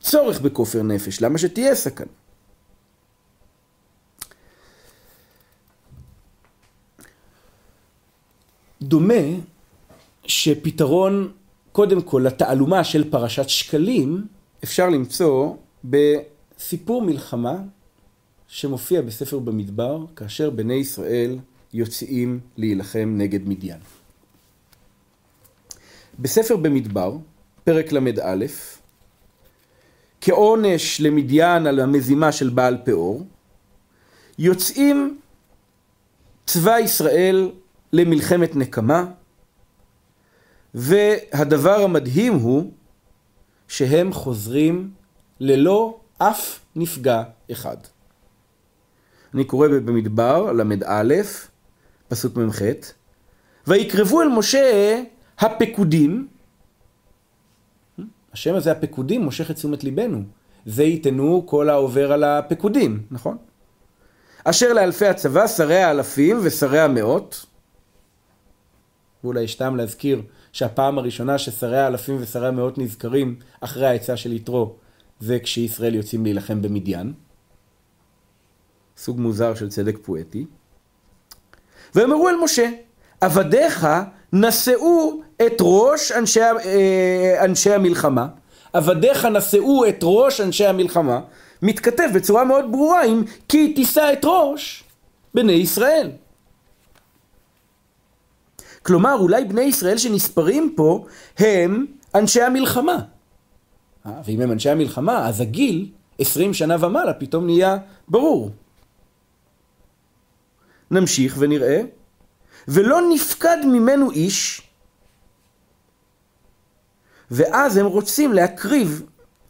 צורך 0.00 0.40
בכופר 0.40 0.82
נפש? 0.82 1.20
למה 1.20 1.38
שתהיה 1.38 1.74
סכנה? 1.74 2.06
דומה 8.82 9.24
שפתרון, 10.26 11.32
קודם 11.72 12.02
כל, 12.02 12.22
לתעלומה 12.26 12.84
של 12.84 13.10
פרשת 13.10 13.48
שקלים, 13.48 14.26
אפשר 14.64 14.88
למצוא 14.88 15.54
בסיפור 15.84 17.02
מלחמה 17.02 17.56
שמופיע 18.48 19.02
בספר 19.02 19.38
במדבר, 19.38 20.04
כאשר 20.16 20.50
בני 20.50 20.74
ישראל 20.74 21.38
יוצאים 21.72 22.40
להילחם 22.56 23.14
נגד 23.16 23.48
מדיין. 23.48 23.78
בספר 26.18 26.56
במדבר, 26.56 27.16
פרק 27.64 27.92
ל"א, 27.92 28.46
כעונש 30.20 31.00
למדיין 31.00 31.66
על 31.66 31.80
המזימה 31.80 32.32
של 32.32 32.48
בעל 32.48 32.78
פאור, 32.84 33.26
יוצאים 34.38 35.18
צבא 36.46 36.78
ישראל 36.78 37.50
למלחמת 37.92 38.56
נקמה, 38.56 39.04
והדבר 40.74 41.80
המדהים 41.80 42.34
הוא 42.34 42.72
שהם 43.68 44.12
חוזרים 44.12 44.90
ללא 45.40 46.00
אף 46.18 46.60
נפגע 46.76 47.22
אחד. 47.52 47.76
אני 49.34 49.44
קורא 49.44 49.68
במדבר, 49.68 50.52
ל"א, 50.52 51.14
פסוק 52.08 52.36
מ"ח, 52.36 52.62
ויקרבו 53.66 54.22
אל 54.22 54.28
משה 54.28 55.02
הפקודים, 55.38 56.28
השם 58.32 58.54
הזה 58.54 58.72
הפקודים 58.72 59.22
מושך 59.22 59.50
את 59.50 59.56
תשומת 59.56 59.84
ליבנו, 59.84 60.22
זה 60.66 60.84
ייתנו 60.84 61.42
כל 61.46 61.70
העובר 61.70 62.12
על 62.12 62.24
הפקודים, 62.24 63.02
נכון? 63.10 63.36
אשר 64.44 64.72
לאלפי 64.72 65.06
הצבא, 65.06 65.46
שרי 65.46 65.82
האלפים 65.82 66.38
ושרי 66.42 66.80
המאות, 66.80 67.46
ואולי 69.24 69.42
יש 69.42 69.54
טעם 69.54 69.76
להזכיר 69.76 70.22
שהפעם 70.54 70.98
הראשונה 70.98 71.38
ששרי 71.38 71.80
האלפים 71.80 72.16
ושרי 72.20 72.48
המאות 72.48 72.78
נזכרים 72.78 73.36
אחרי 73.60 73.86
העצה 73.86 74.16
של 74.16 74.32
יתרו 74.32 74.74
זה 75.20 75.38
כשישראל 75.38 75.94
יוצאים 75.94 76.24
להילחם 76.24 76.62
במדיין. 76.62 77.12
סוג 78.96 79.20
מוזר 79.20 79.54
של 79.54 79.68
צדק 79.68 79.96
פואטי. 80.02 80.46
והם 81.94 82.12
אמרו 82.12 82.28
אל 82.28 82.34
משה, 82.44 82.70
עבדיך 83.20 83.86
נשאו 84.32 85.20
את 85.46 85.56
ראש 85.60 86.12
אנשי, 86.12 86.40
אה, 86.40 87.44
אנשי 87.44 87.72
המלחמה, 87.72 88.26
עבדיך 88.72 89.24
נשאו 89.24 89.88
את 89.88 89.98
ראש 90.02 90.40
אנשי 90.40 90.66
המלחמה, 90.66 91.20
מתכתב 91.62 92.08
בצורה 92.14 92.44
מאוד 92.44 92.64
ברורה 92.72 93.04
עם 93.04 93.24
כי 93.48 93.72
תישא 93.72 94.12
את 94.12 94.24
ראש 94.24 94.84
בני 95.34 95.52
ישראל. 95.52 96.10
כלומר, 98.86 99.14
אולי 99.18 99.44
בני 99.44 99.62
ישראל 99.62 99.98
שנספרים 99.98 100.72
פה 100.76 101.06
הם 101.38 101.86
אנשי 102.14 102.42
המלחמה. 102.42 102.98
אה, 104.06 104.20
ואם 104.24 104.40
הם 104.40 104.52
אנשי 104.52 104.70
המלחמה, 104.70 105.28
אז 105.28 105.40
הגיל, 105.40 105.88
עשרים 106.18 106.54
שנה 106.54 106.76
ומעלה, 106.86 107.12
פתאום 107.14 107.46
נהיה 107.46 107.76
ברור. 108.08 108.50
נמשיך 110.90 111.36
ונראה. 111.38 111.82
ולא 112.68 113.00
נפקד 113.14 113.56
ממנו 113.64 114.10
איש, 114.10 114.62
ואז 117.30 117.76
הם 117.76 117.86
רוצים 117.86 118.32
להקריב 118.32 119.02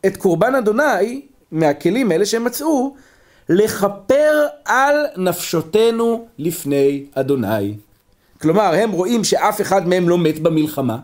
את 0.06 0.16
קורבן 0.16 0.54
אדוני 0.54 1.26
מהכלים 1.50 2.10
האלה 2.10 2.26
שהם 2.26 2.44
מצאו, 2.44 2.96
לכפר 3.48 4.46
על 4.64 4.96
נפשותנו 5.16 6.28
לפני 6.38 7.06
אדוני. 7.14 7.76
כלומר, 8.44 8.74
הם 8.74 8.92
רואים 8.92 9.24
שאף 9.24 9.60
אחד 9.60 9.88
מהם 9.88 10.08
לא 10.08 10.18
מת 10.18 10.38
במלחמה, 10.38 10.98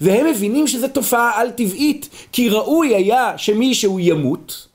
והם 0.00 0.26
מבינים 0.26 0.66
שזו 0.66 0.88
תופעה 0.88 1.40
על-טבעית, 1.40 2.08
כי 2.32 2.48
ראוי 2.48 2.94
היה 2.94 3.38
שמישהו 3.38 4.00
ימות, 4.00 4.68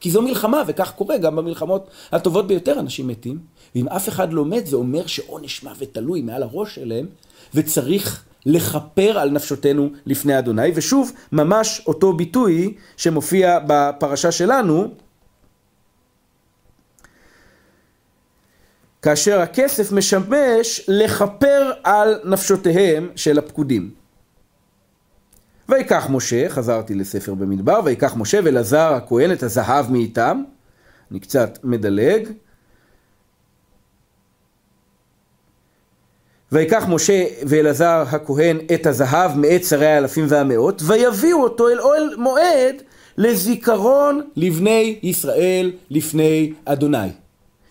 כי 0.00 0.10
זו 0.10 0.22
מלחמה, 0.22 0.62
וכך 0.66 0.92
קורה 0.96 1.18
גם 1.18 1.36
במלחמות 1.36 1.90
הטובות 2.12 2.46
ביותר, 2.46 2.80
אנשים 2.80 3.08
מתים, 3.08 3.38
ואם 3.74 3.88
אף 3.88 4.08
אחד 4.08 4.32
לא 4.32 4.44
מת, 4.44 4.66
זה 4.66 4.76
אומר 4.76 5.06
שעונש 5.06 5.62
מוות 5.62 5.88
תלוי 5.92 6.22
מעל 6.22 6.42
הראש 6.42 6.74
שלהם, 6.74 7.06
וצריך 7.54 8.24
לכפר 8.46 9.18
על 9.18 9.30
נפשותנו 9.30 9.90
לפני 10.06 10.38
אדוני, 10.38 10.70
ושוב, 10.74 11.12
ממש 11.32 11.82
אותו 11.86 12.12
ביטוי 12.12 12.74
שמופיע 12.96 13.58
בפרשה 13.66 14.32
שלנו, 14.32 14.88
כאשר 19.04 19.40
הכסף 19.40 19.92
משמש 19.92 20.84
לכפר 20.88 21.72
על 21.82 22.20
נפשותיהם 22.24 23.08
של 23.16 23.38
הפקודים. 23.38 23.90
ויקח 25.68 26.06
משה, 26.10 26.48
חזרתי 26.48 26.94
לספר 26.94 27.34
במדבר, 27.34 27.80
ויקח 27.84 28.16
משה 28.16 28.40
ואלעזר 28.44 28.92
הכהן 28.94 29.32
את 29.32 29.42
הזהב 29.42 29.92
מאיתם, 29.92 30.42
אני 31.10 31.20
קצת 31.20 31.58
מדלג, 31.64 32.28
ויקח 36.52 36.84
משה 36.88 37.24
ואלעזר 37.46 38.04
הכהן 38.08 38.58
את 38.74 38.86
הזהב 38.86 39.38
מאת 39.38 39.64
שרי 39.64 39.86
האלפים 39.86 40.24
והמאות, 40.28 40.82
ויביאו 40.86 41.42
אותו 41.42 41.68
אל 41.68 41.80
אוהל 41.80 42.14
מועד 42.18 42.82
לזיכרון 43.18 44.20
לבני 44.36 44.98
ישראל 45.02 45.72
לפני 45.90 46.52
אדוני. 46.64 47.23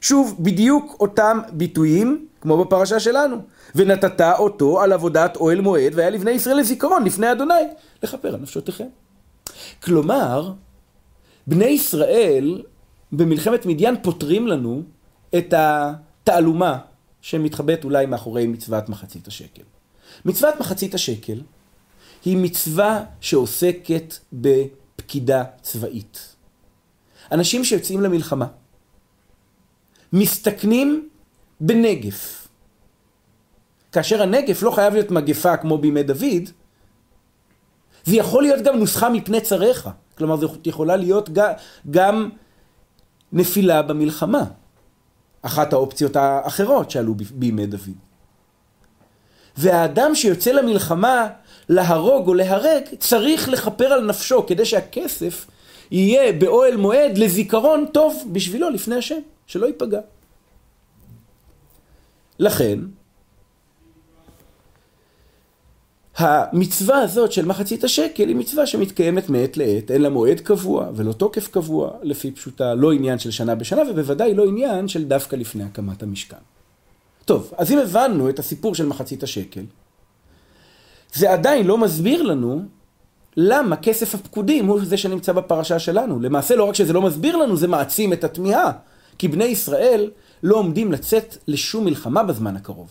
שוב, 0.04 0.36
בדיוק 0.40 0.98
אותם 1.00 1.40
ביטויים 1.52 2.28
כמו 2.42 2.66
בפרשה 2.66 3.00
שלנו. 3.00 3.38
ונתת 3.76 4.22
אותו 4.40 4.82
על 4.82 4.92
עבודת 4.92 5.36
אוהל 5.36 5.62
מועד, 5.62 5.92
והיה 5.96 6.10
לבני 6.10 6.32
ישראל 6.32 6.58
לזיכרון 6.58 7.04
לפני 7.04 7.32
אדוני, 7.32 7.54
לכפר 8.04 8.28
על 8.28 8.42
נפשותיכם. 8.42 8.88
כלומר, 9.84 10.54
בני 11.48 11.66
ישראל 11.66 12.64
במלחמת 13.12 13.66
מדיין 13.66 13.96
פותרים 14.02 14.48
לנו 14.48 14.82
את 15.38 15.54
התעלומה 15.58 16.78
שמתחבאת 17.22 17.84
אולי 17.84 18.06
מאחורי 18.06 18.48
מצוות 18.48 18.90
מחצית 18.90 19.28
השקל. 19.28 19.64
מצוות 20.26 20.60
מחצית 20.60 20.94
השקל 20.94 21.42
היא 22.26 22.38
מצווה 22.38 23.04
שעוסקת 23.22 24.14
בפקידה 24.34 25.44
צבאית. 25.62 26.36
אנשים 27.32 27.64
שיוצאים 27.64 28.02
למלחמה 28.02 28.48
מסתכנים 30.14 31.10
בנגף. 31.60 32.48
כאשר 33.92 34.22
הנגף 34.22 34.64
לא 34.64 34.72
חייב 34.72 34.94
להיות 34.94 35.12
מגפה 35.12 35.58
כמו 35.58 35.78
בימי 35.78 36.04
דוד, 36.04 36.50
זה 38.04 38.16
יכול 38.16 38.44
להיות 38.44 38.62
גם 38.62 38.78
נוסחה 38.78 39.10
מפני 39.10 39.42
צריך. 39.42 39.90
כלומר, 40.18 40.38
זו 40.38 40.48
יכולה 40.66 40.96
להיות 40.96 41.30
גם 41.92 42.30
נפילה 43.32 43.82
במלחמה. 43.82 44.44
אחת 45.42 45.74
האופציות 45.74 46.16
האחרות 46.16 46.92
שעלו 46.92 47.16
בימי 47.32 47.66
דוד. 47.66 47.98
והאדם 49.58 50.16
שיוצא 50.16 50.52
למלחמה 50.52 51.28
להרוג 51.70 52.28
או 52.28 52.34
להרג, 52.34 52.84
צריך 53.00 53.50
לכפר 53.50 53.86
על 53.86 54.06
נפשו 54.06 54.46
כדי 54.46 54.66
שהכסף 54.66 55.48
יהיה 55.92 56.34
באוהל 56.34 56.78
מועד 56.78 57.18
לזיכרון 57.18 57.86
טוב 57.94 58.24
בשבילו 58.32 58.70
לפני 58.70 58.96
השם, 58.96 59.20
שלא 59.48 59.66
ייפגע. 59.66 60.00
לכן, 62.40 62.80
המצווה 66.18 67.00
הזאת 67.00 67.32
של 67.32 67.46
מחצית 67.46 67.84
השקל 67.84 68.28
היא 68.28 68.36
מצווה 68.36 68.68
שמתקיימת 68.68 69.30
מעת 69.30 69.58
לעת, 69.58 69.92
אין 69.92 70.02
לה 70.02 70.10
מועד 70.10 70.40
קבוע 70.40 70.90
ולא 70.96 71.14
תוקף 71.14 71.48
קבוע, 71.48 71.92
לפי 72.02 72.32
פשוטה 72.32 72.74
לא 72.74 72.94
עניין 72.94 73.20
של 73.20 73.32
שנה 73.32 73.56
בשנה 73.56 73.82
ובוודאי 73.90 74.34
לא 74.34 74.46
עניין 74.46 74.88
של 74.88 75.04
דווקא 75.04 75.36
לפני 75.36 75.64
הקמת 75.64 76.04
המשכן. 76.04 76.38
טוב, 77.26 77.54
אז 77.58 77.72
אם 77.72 77.80
הבנו 77.80 78.30
את 78.30 78.40
הסיפור 78.40 78.76
של 78.76 78.86
מחצית 78.86 79.24
השקל, 79.24 79.64
זה 81.14 81.32
עדיין 81.32 81.68
לא 81.68 81.78
מסביר 81.78 82.22
לנו 82.24 82.62
למה 83.38 83.78
כסף 83.78 84.16
הפקודים 84.16 84.66
הוא 84.66 84.80
זה 84.84 84.98
שנמצא 84.98 85.32
בפרשה 85.32 85.80
שלנו. 85.80 86.20
למעשה 86.20 86.56
לא 86.56 86.64
רק 86.64 86.76
שזה 86.76 86.94
לא 86.94 87.02
מסביר 87.02 87.38
לנו, 87.38 87.58
זה 87.58 87.68
מעצים 87.68 88.14
את 88.14 88.24
התמיהה. 88.24 88.72
כי 89.18 89.28
בני 89.28 89.44
ישראל 89.44 90.12
לא 90.44 90.56
עומדים 90.56 90.92
לצאת 90.92 91.38
לשום 91.48 91.86
מלחמה 91.86 92.24
בזמן 92.24 92.56
הקרוב. 92.56 92.90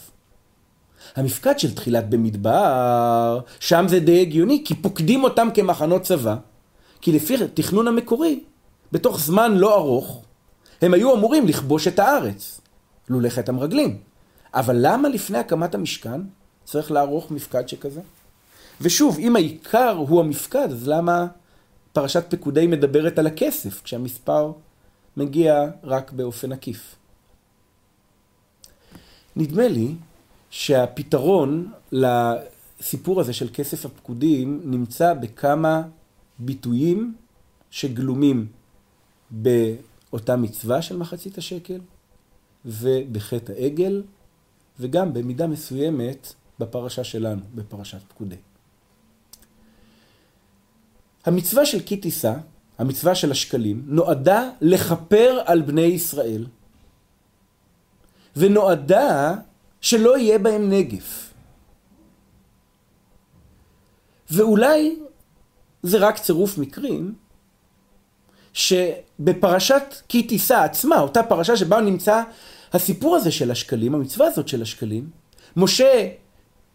המפקד 1.16 1.58
של 1.58 1.74
תחילת 1.74 2.10
במדבר, 2.10 3.40
שם 3.60 3.84
זה 3.88 4.00
די 4.00 4.20
הגיוני, 4.20 4.62
כי 4.64 4.74
פוקדים 4.74 5.24
אותם 5.24 5.48
כמחנות 5.54 6.02
צבא. 6.02 6.36
כי 7.00 7.12
לפי 7.12 7.34
התכנון 7.34 7.88
המקורי, 7.88 8.40
בתוך 8.92 9.20
זמן 9.20 9.56
לא 9.56 9.74
ארוך, 9.74 10.22
הם 10.82 10.94
היו 10.94 11.14
אמורים 11.14 11.48
לכבוש 11.48 11.88
את 11.88 11.98
הארץ, 11.98 12.60
לולא 13.08 13.28
חטא 13.28 13.50
המרגלים. 13.50 13.98
אבל 14.54 14.76
למה 14.78 15.08
לפני 15.08 15.38
הקמת 15.38 15.74
המשכן 15.74 16.20
צריך 16.64 16.90
לערוך 16.90 17.30
מפקד 17.30 17.68
שכזה? 17.68 18.00
ושוב, 18.80 19.18
אם 19.18 19.36
העיקר 19.36 19.90
הוא 19.90 20.20
המפקד, 20.20 20.68
אז 20.70 20.88
למה 20.88 21.26
פרשת 21.92 22.24
פקודי 22.28 22.66
מדברת 22.66 23.18
על 23.18 23.26
הכסף, 23.26 23.82
כשהמספר 23.82 24.52
מגיע 25.16 25.70
רק 25.82 26.12
באופן 26.12 26.52
עקיף? 26.52 26.96
נדמה 29.36 29.68
לי 29.68 29.94
שהפתרון 30.50 31.72
לסיפור 31.92 33.20
הזה 33.20 33.32
של 33.32 33.48
כסף 33.54 33.86
הפקודים 33.86 34.60
נמצא 34.64 35.14
בכמה 35.14 35.82
ביטויים 36.38 37.14
שגלומים 37.70 38.46
באותה 39.30 40.36
מצווה 40.36 40.82
של 40.82 40.96
מחצית 40.96 41.38
השקל 41.38 41.80
ובחטא 42.64 43.52
העגל 43.52 44.02
וגם 44.80 45.12
במידה 45.12 45.46
מסוימת 45.46 46.34
בפרשה 46.58 47.04
שלנו, 47.04 47.42
בפרשת 47.54 47.98
פקודי. 48.08 48.36
המצווה 51.24 51.66
של 51.66 51.80
כי 51.86 51.96
תישא, 51.96 52.34
המצווה 52.78 53.14
של 53.14 53.30
השקלים, 53.30 53.82
נועדה 53.86 54.48
לכפר 54.60 55.40
על 55.44 55.62
בני 55.62 55.80
ישראל 55.80 56.46
ונועדה 58.36 59.34
שלא 59.80 60.18
יהיה 60.18 60.38
בהם 60.38 60.70
נגף. 60.70 61.32
ואולי 64.30 64.96
זה 65.82 65.98
רק 65.98 66.18
צירוף 66.18 66.58
מקרים 66.58 67.14
שבפרשת 68.52 69.82
כי 70.08 70.22
תישא 70.22 70.54
עצמה, 70.54 71.00
אותה 71.00 71.22
פרשה 71.22 71.56
שבה 71.56 71.80
נמצא 71.80 72.22
הסיפור 72.72 73.16
הזה 73.16 73.30
של 73.30 73.50
השקלים, 73.50 73.94
המצווה 73.94 74.26
הזאת 74.26 74.48
של 74.48 74.62
השקלים, 74.62 75.10
משה 75.56 76.08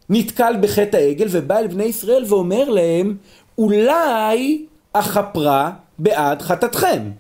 נתקל 0.10 0.54
בחטא 0.62 0.98
העגל 0.98 1.28
ובא 1.32 1.58
אל 1.58 1.68
בני 1.68 1.84
ישראל 1.84 2.24
ואומר 2.28 2.70
להם, 2.70 3.18
אולי 3.58 4.66
אכפרה 4.94 5.74
בעד 6.00 6.42
חטאתכם. 6.42 7.12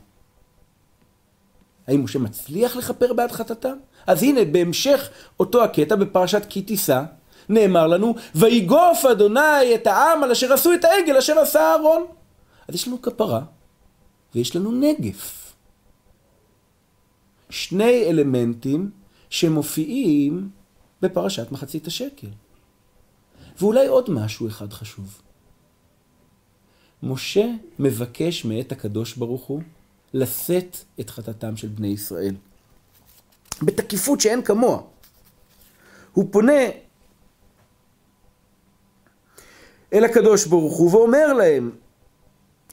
האם 1.87 2.03
משה 2.03 2.19
מצליח 2.19 2.75
לכפר 2.75 3.13
בעד 3.13 3.31
חטאתם? 3.31 3.77
אז 4.07 4.23
הנה, 4.23 4.45
בהמשך 4.45 5.09
אותו 5.39 5.63
הקטע 5.63 5.95
בפרשת 5.95 6.45
כי 6.49 6.61
תישא, 6.61 7.03
נאמר 7.49 7.87
לנו, 7.87 8.15
ויגוף 8.35 9.05
אדוני 9.11 9.75
את 9.75 9.87
העם 9.87 10.23
על 10.23 10.31
אשר 10.31 10.53
עשו 10.53 10.73
את 10.73 10.85
העגל 10.85 11.17
אשר 11.17 11.39
עשה 11.39 11.59
אהרון. 11.59 12.05
אז 12.67 12.75
יש 12.75 12.87
לנו 12.87 13.01
כפרה 13.01 13.41
ויש 14.35 14.55
לנו 14.55 14.71
נגף. 14.71 15.53
שני 17.49 18.05
אלמנטים 18.09 18.91
שמופיעים 19.29 20.49
בפרשת 21.01 21.51
מחצית 21.51 21.87
השקל. 21.87 22.27
ואולי 23.59 23.87
עוד 23.87 24.09
משהו 24.09 24.47
אחד 24.47 24.73
חשוב. 24.73 25.21
משה 27.03 27.45
מבקש 27.79 28.45
מאת 28.45 28.71
הקדוש 28.71 29.15
ברוך 29.15 29.43
הוא 29.43 29.62
לשאת 30.13 30.77
את 30.99 31.10
חטאתם 31.10 31.57
של 31.57 31.67
בני 31.67 31.88
ישראל. 31.88 32.36
בתקיפות 33.62 34.21
שאין 34.21 34.41
כמוה. 34.41 34.81
הוא 36.13 36.27
פונה 36.31 36.62
אל 39.93 40.03
הקדוש 40.05 40.45
ברוך 40.45 40.77
הוא 40.77 40.91
ואומר 40.91 41.33
להם, 41.33 41.71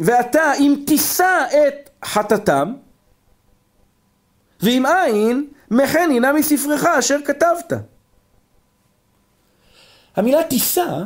ואתה 0.00 0.54
אם 0.54 0.82
תישא 0.87 1.46
את 1.50 1.90
חטאתם, 2.04 2.74
ואם 4.60 4.87
אין, 4.87 5.50
מחן 5.70 6.08
הנה 6.10 6.32
מספרך 6.32 6.84
אשר 6.84 7.18
כתבת. 7.24 7.72
המילה 10.16 10.44
תישא, 10.44 11.02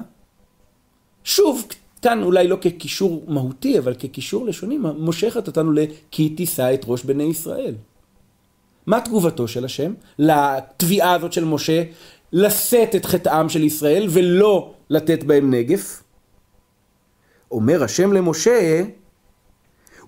שוב, 1.25 1.67
כאן 2.03 2.23
אולי 2.23 2.49
לא 2.49 2.59
כקישור 2.61 3.25
מהותי, 3.29 3.79
אבל 3.79 3.95
כקישור 3.99 4.47
לשוני, 4.47 4.79
מושכת 4.99 5.47
אותנו 5.47 5.73
ל"כי 5.73 6.29
תישא 6.29 6.75
את 6.75 6.85
ראש 6.87 7.05
בני 7.05 7.25
ישראל". 7.25 7.75
מה 8.87 9.01
תגובתו 9.01 9.49
של 9.49 9.65
השם 9.65 9.93
לתביעה 10.19 11.15
הזאת 11.15 11.33
של 11.33 11.45
משה 11.45 11.83
לשאת 12.33 12.95
את 12.95 13.07
חטאם 13.07 13.49
של 13.49 13.65
ישראל 13.65 14.07
ולא 14.11 14.75
לתת 14.91 15.25
בהם 15.25 15.55
נגף? 15.55 16.03
אומר 17.51 17.85
השם 17.85 18.13
למשה, 18.13 18.83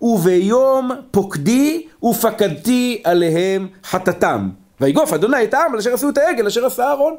וביום 0.02 0.90
פוקדי 1.10 1.86
ופקדתי 2.02 3.02
עליהם 3.04 3.68
חטאתם. 3.84 4.50
ויגוף 4.80 5.12
אדוני 5.12 5.44
את 5.44 5.54
העם 5.54 5.72
על 5.72 5.78
אשר 5.78 5.94
עשו 5.94 6.08
את 6.08 6.18
העגל 6.18 6.46
אשר 6.46 6.66
עשה 6.66 6.84
אהרון. 6.84 7.14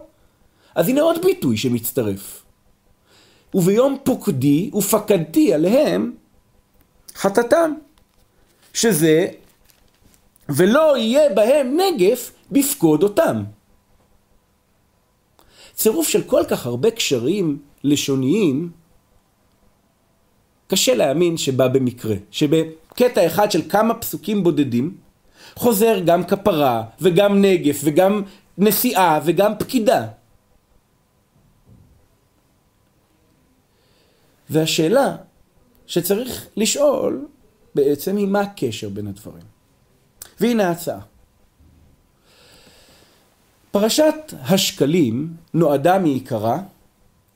אז 0.75 0.89
הנה 0.89 1.01
עוד 1.01 1.25
ביטוי 1.25 1.57
שמצטרף. 1.57 2.43
וביום 3.53 3.97
פוקדי 4.03 4.71
ופקדתי 4.73 5.53
עליהם 5.53 6.13
חטאתם. 7.15 7.73
שזה 8.73 9.27
ולא 10.49 10.97
יהיה 10.97 11.33
בהם 11.33 11.77
נגף 11.77 12.31
בפקוד 12.51 13.03
אותם. 13.03 13.43
צירוף 15.73 16.07
של 16.07 16.23
כל 16.23 16.43
כך 16.49 16.65
הרבה 16.65 16.91
קשרים 16.91 17.57
לשוניים, 17.83 18.71
קשה 20.67 20.95
להאמין 20.95 21.37
שבא 21.37 21.67
במקרה, 21.67 22.15
שבקטע 22.31 23.25
אחד 23.27 23.51
של 23.51 23.69
כמה 23.69 23.93
פסוקים 23.93 24.43
בודדים, 24.43 24.97
חוזר 25.55 25.99
גם 26.05 26.23
כפרה 26.23 26.83
וגם 27.01 27.41
נגף 27.41 27.81
וגם 27.83 28.21
נשיאה 28.57 29.19
וגם 29.25 29.51
פקידה. 29.59 30.07
והשאלה 34.51 35.15
שצריך 35.87 36.47
לשאול 36.57 37.27
בעצם 37.75 38.17
היא 38.17 38.27
מה 38.27 38.41
הקשר 38.41 38.89
בין 38.89 39.07
הדברים. 39.07 39.43
והנה 40.39 40.67
ההצעה. 40.67 40.99
פרשת 43.71 44.33
השקלים 44.33 45.33
נועדה 45.53 45.99
מעיקרה 45.99 46.61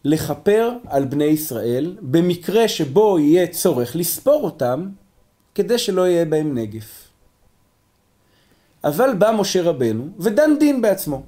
לכפר 0.04 0.72
על 0.88 1.06
בני 1.06 1.24
ישראל 1.24 1.98
במקרה 2.02 2.68
שבו 2.68 3.20
יהיה 3.20 3.48
צורך 3.48 3.96
לספור 3.96 4.44
אותם 4.44 4.90
כדי 5.56 5.78
שלא 5.78 6.08
יהיה 6.08 6.26
בהם 6.26 6.58
נגף. 6.58 7.08
אבל 8.84 9.14
בא 9.14 9.32
משה 9.32 9.62
רבנו 9.62 10.10
ודן 10.20 10.52
דין 10.60 10.82
בעצמו 10.82 11.24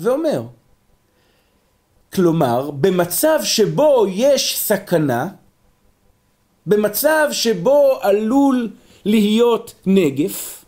ואומר 0.00 0.42
כלומר 2.14 2.70
במצב 2.70 3.38
שבו 3.42 4.06
יש 4.08 4.58
סכנה 4.58 5.28
במצב 6.66 7.28
שבו 7.32 7.98
עלול 8.00 8.70
להיות 9.04 9.74
נגף 9.86 10.64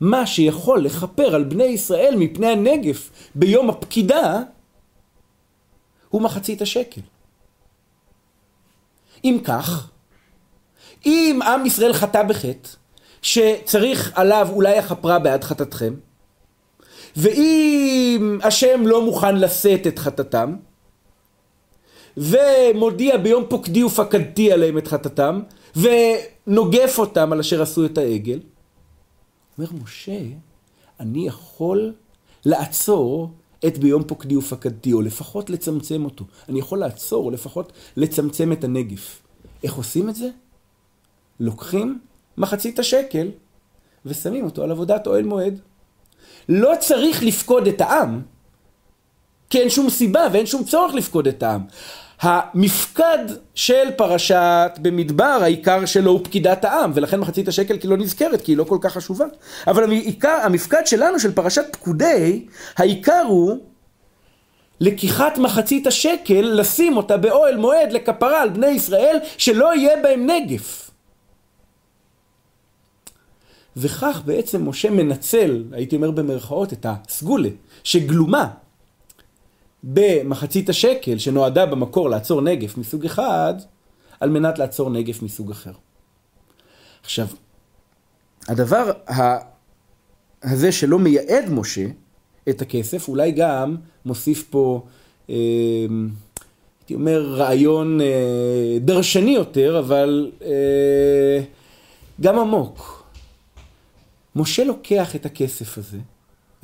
מה 0.00 0.26
שיכול 0.26 0.84
לכפר 0.84 1.34
על 1.34 1.44
בני 1.44 1.64
ישראל 1.64 2.14
מפני 2.18 2.46
הנגף 2.46 3.10
ביום 3.34 3.70
הפקידה 3.70 4.40
הוא 6.08 6.22
מחצית 6.22 6.62
השקל. 6.62 7.00
אם 9.24 9.38
כך, 9.44 9.90
אם 11.06 11.40
עם 11.46 11.66
ישראל 11.66 11.92
חטא 11.92 12.22
בחטא, 12.22 12.68
שצריך 13.22 14.12
עליו 14.14 14.48
אולי 14.52 14.78
הכפרה 14.78 15.18
בעד 15.18 15.44
חטאתכם, 15.44 15.94
ואם 17.16 17.99
השם 18.42 18.86
לא 18.86 19.04
מוכן 19.04 19.36
לשאת 19.36 19.86
את 19.86 19.98
חטאתם, 19.98 20.54
ומודיע 22.16 23.16
ביום 23.16 23.44
פוקדי 23.48 23.84
ופקדתי 23.84 24.52
עליהם 24.52 24.78
את 24.78 24.88
חטאתם, 24.88 25.40
ונוגף 25.76 26.98
אותם 26.98 27.32
על 27.32 27.40
אשר 27.40 27.62
עשו 27.62 27.84
את 27.84 27.98
העגל, 27.98 28.40
אומר 29.58 29.68
משה, 29.82 30.20
אני 31.00 31.26
יכול 31.26 31.92
לעצור 32.44 33.30
את 33.66 33.78
ביום 33.78 34.04
פוקדי 34.04 34.36
ופקדתי, 34.36 34.92
או 34.92 35.02
לפחות 35.02 35.50
לצמצם 35.50 36.04
אותו. 36.04 36.24
אני 36.48 36.58
יכול 36.58 36.78
לעצור, 36.78 37.24
או 37.24 37.30
לפחות 37.30 37.72
לצמצם 37.96 38.52
את 38.52 38.64
הנגף. 38.64 39.22
איך 39.64 39.74
עושים 39.74 40.08
את 40.08 40.14
זה? 40.14 40.30
לוקחים 41.40 41.98
מחצית 42.38 42.78
השקל 42.78 43.28
ושמים 44.06 44.44
אותו 44.44 44.62
על 44.62 44.70
עבודת 44.70 45.06
אוהל 45.06 45.24
מועד. 45.24 45.60
לא 46.50 46.72
צריך 46.80 47.22
לפקוד 47.22 47.66
את 47.66 47.80
העם, 47.80 48.20
כי 49.50 49.60
אין 49.60 49.70
שום 49.70 49.90
סיבה 49.90 50.26
ואין 50.32 50.46
שום 50.46 50.64
צורך 50.64 50.94
לפקוד 50.94 51.28
את 51.28 51.42
העם. 51.42 51.60
המפקד 52.20 53.18
של 53.54 53.90
פרשת 53.96 54.70
במדבר, 54.82 55.38
העיקר 55.42 55.86
שלו 55.86 56.10
הוא 56.10 56.20
פקידת 56.24 56.64
העם, 56.64 56.90
ולכן 56.94 57.20
מחצית 57.20 57.48
השקל 57.48 57.78
כי 57.78 57.88
לא 57.88 57.96
נזכרת, 57.96 58.42
כי 58.42 58.52
היא 58.52 58.56
לא 58.56 58.64
כל 58.64 58.78
כך 58.80 58.92
חשובה. 58.92 59.24
אבל 59.66 59.90
העיקר, 59.90 60.38
המפקד 60.42 60.86
שלנו 60.86 61.20
של 61.20 61.32
פרשת 61.32 61.64
פקודי, 61.72 62.46
העיקר 62.76 63.22
הוא 63.26 63.56
לקיחת 64.80 65.38
מחצית 65.38 65.86
השקל, 65.86 66.40
לשים 66.40 66.96
אותה 66.96 67.16
באוהל 67.16 67.56
מועד 67.56 67.92
לכפרה 67.92 68.42
על 68.42 68.48
בני 68.48 68.66
ישראל, 68.66 69.18
שלא 69.38 69.74
יהיה 69.76 69.96
בהם 70.02 70.30
נגף. 70.30 70.89
וכך 73.76 74.22
בעצם 74.24 74.68
משה 74.68 74.90
מנצל, 74.90 75.64
הייתי 75.72 75.96
אומר 75.96 76.10
במרכאות, 76.10 76.72
את 76.72 76.86
הסגולה 76.88 77.48
שגלומה 77.84 78.50
במחצית 79.84 80.68
השקל 80.68 81.18
שנועדה 81.18 81.66
במקור 81.66 82.10
לעצור 82.10 82.40
נגף 82.40 82.78
מסוג 82.78 83.04
אחד, 83.04 83.54
על 84.20 84.30
מנת 84.30 84.58
לעצור 84.58 84.90
נגף 84.90 85.22
מסוג 85.22 85.50
אחר. 85.50 85.72
עכשיו, 87.02 87.26
הדבר 88.48 88.90
הזה 90.42 90.72
שלא 90.72 90.98
מייעד 90.98 91.50
משה 91.50 91.86
את 92.48 92.62
הכסף, 92.62 93.08
אולי 93.08 93.30
גם 93.30 93.76
מוסיף 94.04 94.44
פה, 94.50 94.82
אה, 95.30 95.36
אומר, 96.94 97.20
רעיון 97.20 98.00
אה, 98.00 98.78
דרשני 98.80 99.30
יותר, 99.30 99.78
אבל 99.78 100.30
אה, 100.42 101.42
גם 102.20 102.38
עמוק. 102.38 102.99
משה 104.36 104.64
לוקח 104.64 105.16
את 105.16 105.26
הכסף 105.26 105.78
הזה, 105.78 105.98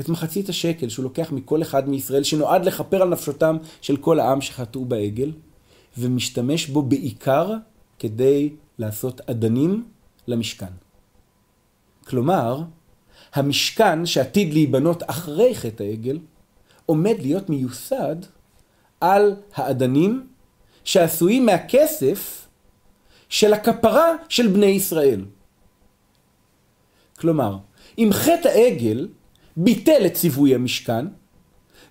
את 0.01 0.09
מחצית 0.09 0.49
השקל 0.49 0.89
שהוא 0.89 1.03
לוקח 1.03 1.33
מכל 1.33 1.63
אחד 1.63 1.89
מישראל, 1.89 2.23
שנועד 2.23 2.65
לכפר 2.65 3.03
על 3.03 3.09
נפשותם 3.09 3.57
של 3.81 3.97
כל 3.97 4.21
העם 4.21 4.41
שחטאו 4.41 4.85
בעגל, 4.85 5.33
ומשתמש 5.99 6.67
בו 6.67 6.83
בעיקר 6.83 7.53
כדי 7.99 8.51
לעשות 8.79 9.21
אדנים 9.31 9.85
למשכן. 10.27 10.73
כלומר, 12.07 12.63
המשכן 13.35 14.07
שעתיד 14.07 14.53
להיבנות 14.53 15.03
אחרי 15.07 15.55
חטא 15.55 15.83
העגל, 15.83 16.19
עומד 16.87 17.15
להיות 17.19 17.51
מיוסד 17.51 18.17
על 19.01 19.37
האדנים 19.55 20.27
שעשויים 20.85 21.47
מהכסף 21.47 22.49
של 23.29 23.53
הכפרה 23.53 24.13
של 24.29 24.49
בני 24.49 24.67
ישראל. 24.67 25.21
כלומר, 27.17 27.57
אם 27.99 28.09
חטא 28.13 28.49
העגל 28.49 29.09
ביטל 29.57 30.07
את 30.07 30.15
ציווי 30.15 30.55
המשכן, 30.55 31.07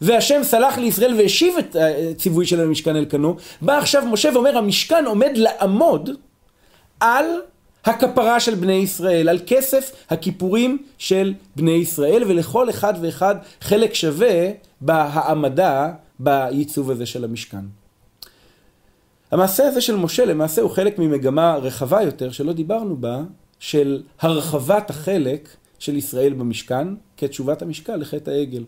והשם 0.02 0.44
סלח 0.44 0.78
לישראל 0.78 1.14
והשיב 1.14 1.54
את 1.60 1.76
הציווי 1.80 2.46
של 2.46 2.62
המשכן 2.62 2.96
אל 2.96 3.06
כנו, 3.10 3.36
בא 3.62 3.78
עכשיו 3.78 4.06
משה 4.06 4.30
ואומר 4.34 4.58
המשכן 4.58 5.06
עומד 5.06 5.32
לעמוד 5.36 6.10
על 7.00 7.26
הכפרה 7.86 8.40
של 8.40 8.56
בני 8.56 8.74
ישראל, 8.74 9.30
על 9.30 9.40
כסף 9.48 9.92
הכיפורים 10.10 10.84
של 10.98 11.34
בני 11.56 11.72
ישראל, 11.72 12.24
ולכל 12.28 12.70
אחד 12.70 12.94
ואחד 13.02 13.36
חלק 13.62 13.94
שווה 13.94 14.50
בהעמדה 14.82 15.92
בעיצוב 16.20 16.92
הזה 16.92 17.06
של 17.06 17.24
המשכן. 17.24 17.66
המעשה 19.32 19.68
הזה 19.68 19.82
של 19.82 19.96
משה 19.96 20.26
למעשה 20.26 20.62
הוא 20.62 20.72
חלק 20.72 21.00
ממגמה 21.00 21.56
רחבה 21.56 22.02
יותר 22.02 22.32
שלא 22.32 22.54
דיברנו 22.54 22.96
בה, 22.98 23.22
של 23.60 24.04
הרחבת 24.20 24.90
החלק 24.90 25.50
של 25.80 25.96
ישראל 25.96 26.34
במשכן 26.34 26.88
כתשובת 27.18 27.62
המשקל 27.62 27.96
לחטא 27.96 28.30
העגל. 28.30 28.64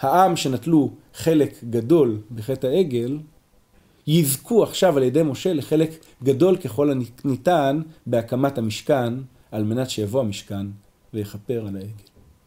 העם 0.00 0.36
שנטלו 0.36 0.90
חלק 1.14 1.64
גדול 1.70 2.20
בחטא 2.34 2.66
העגל, 2.66 3.18
יזכו 4.06 4.62
עכשיו 4.62 4.96
על 4.96 5.02
ידי 5.02 5.22
משה 5.22 5.52
לחלק 5.52 5.90
גדול 6.22 6.56
ככל 6.56 6.90
הניתן 7.24 7.80
בהקמת 8.06 8.58
המשכן, 8.58 9.14
על 9.50 9.64
מנת 9.64 9.90
שיבוא 9.90 10.20
המשכן 10.20 10.66
ויכפר 11.14 11.66
על 11.68 11.76
העגל. 11.76 12.07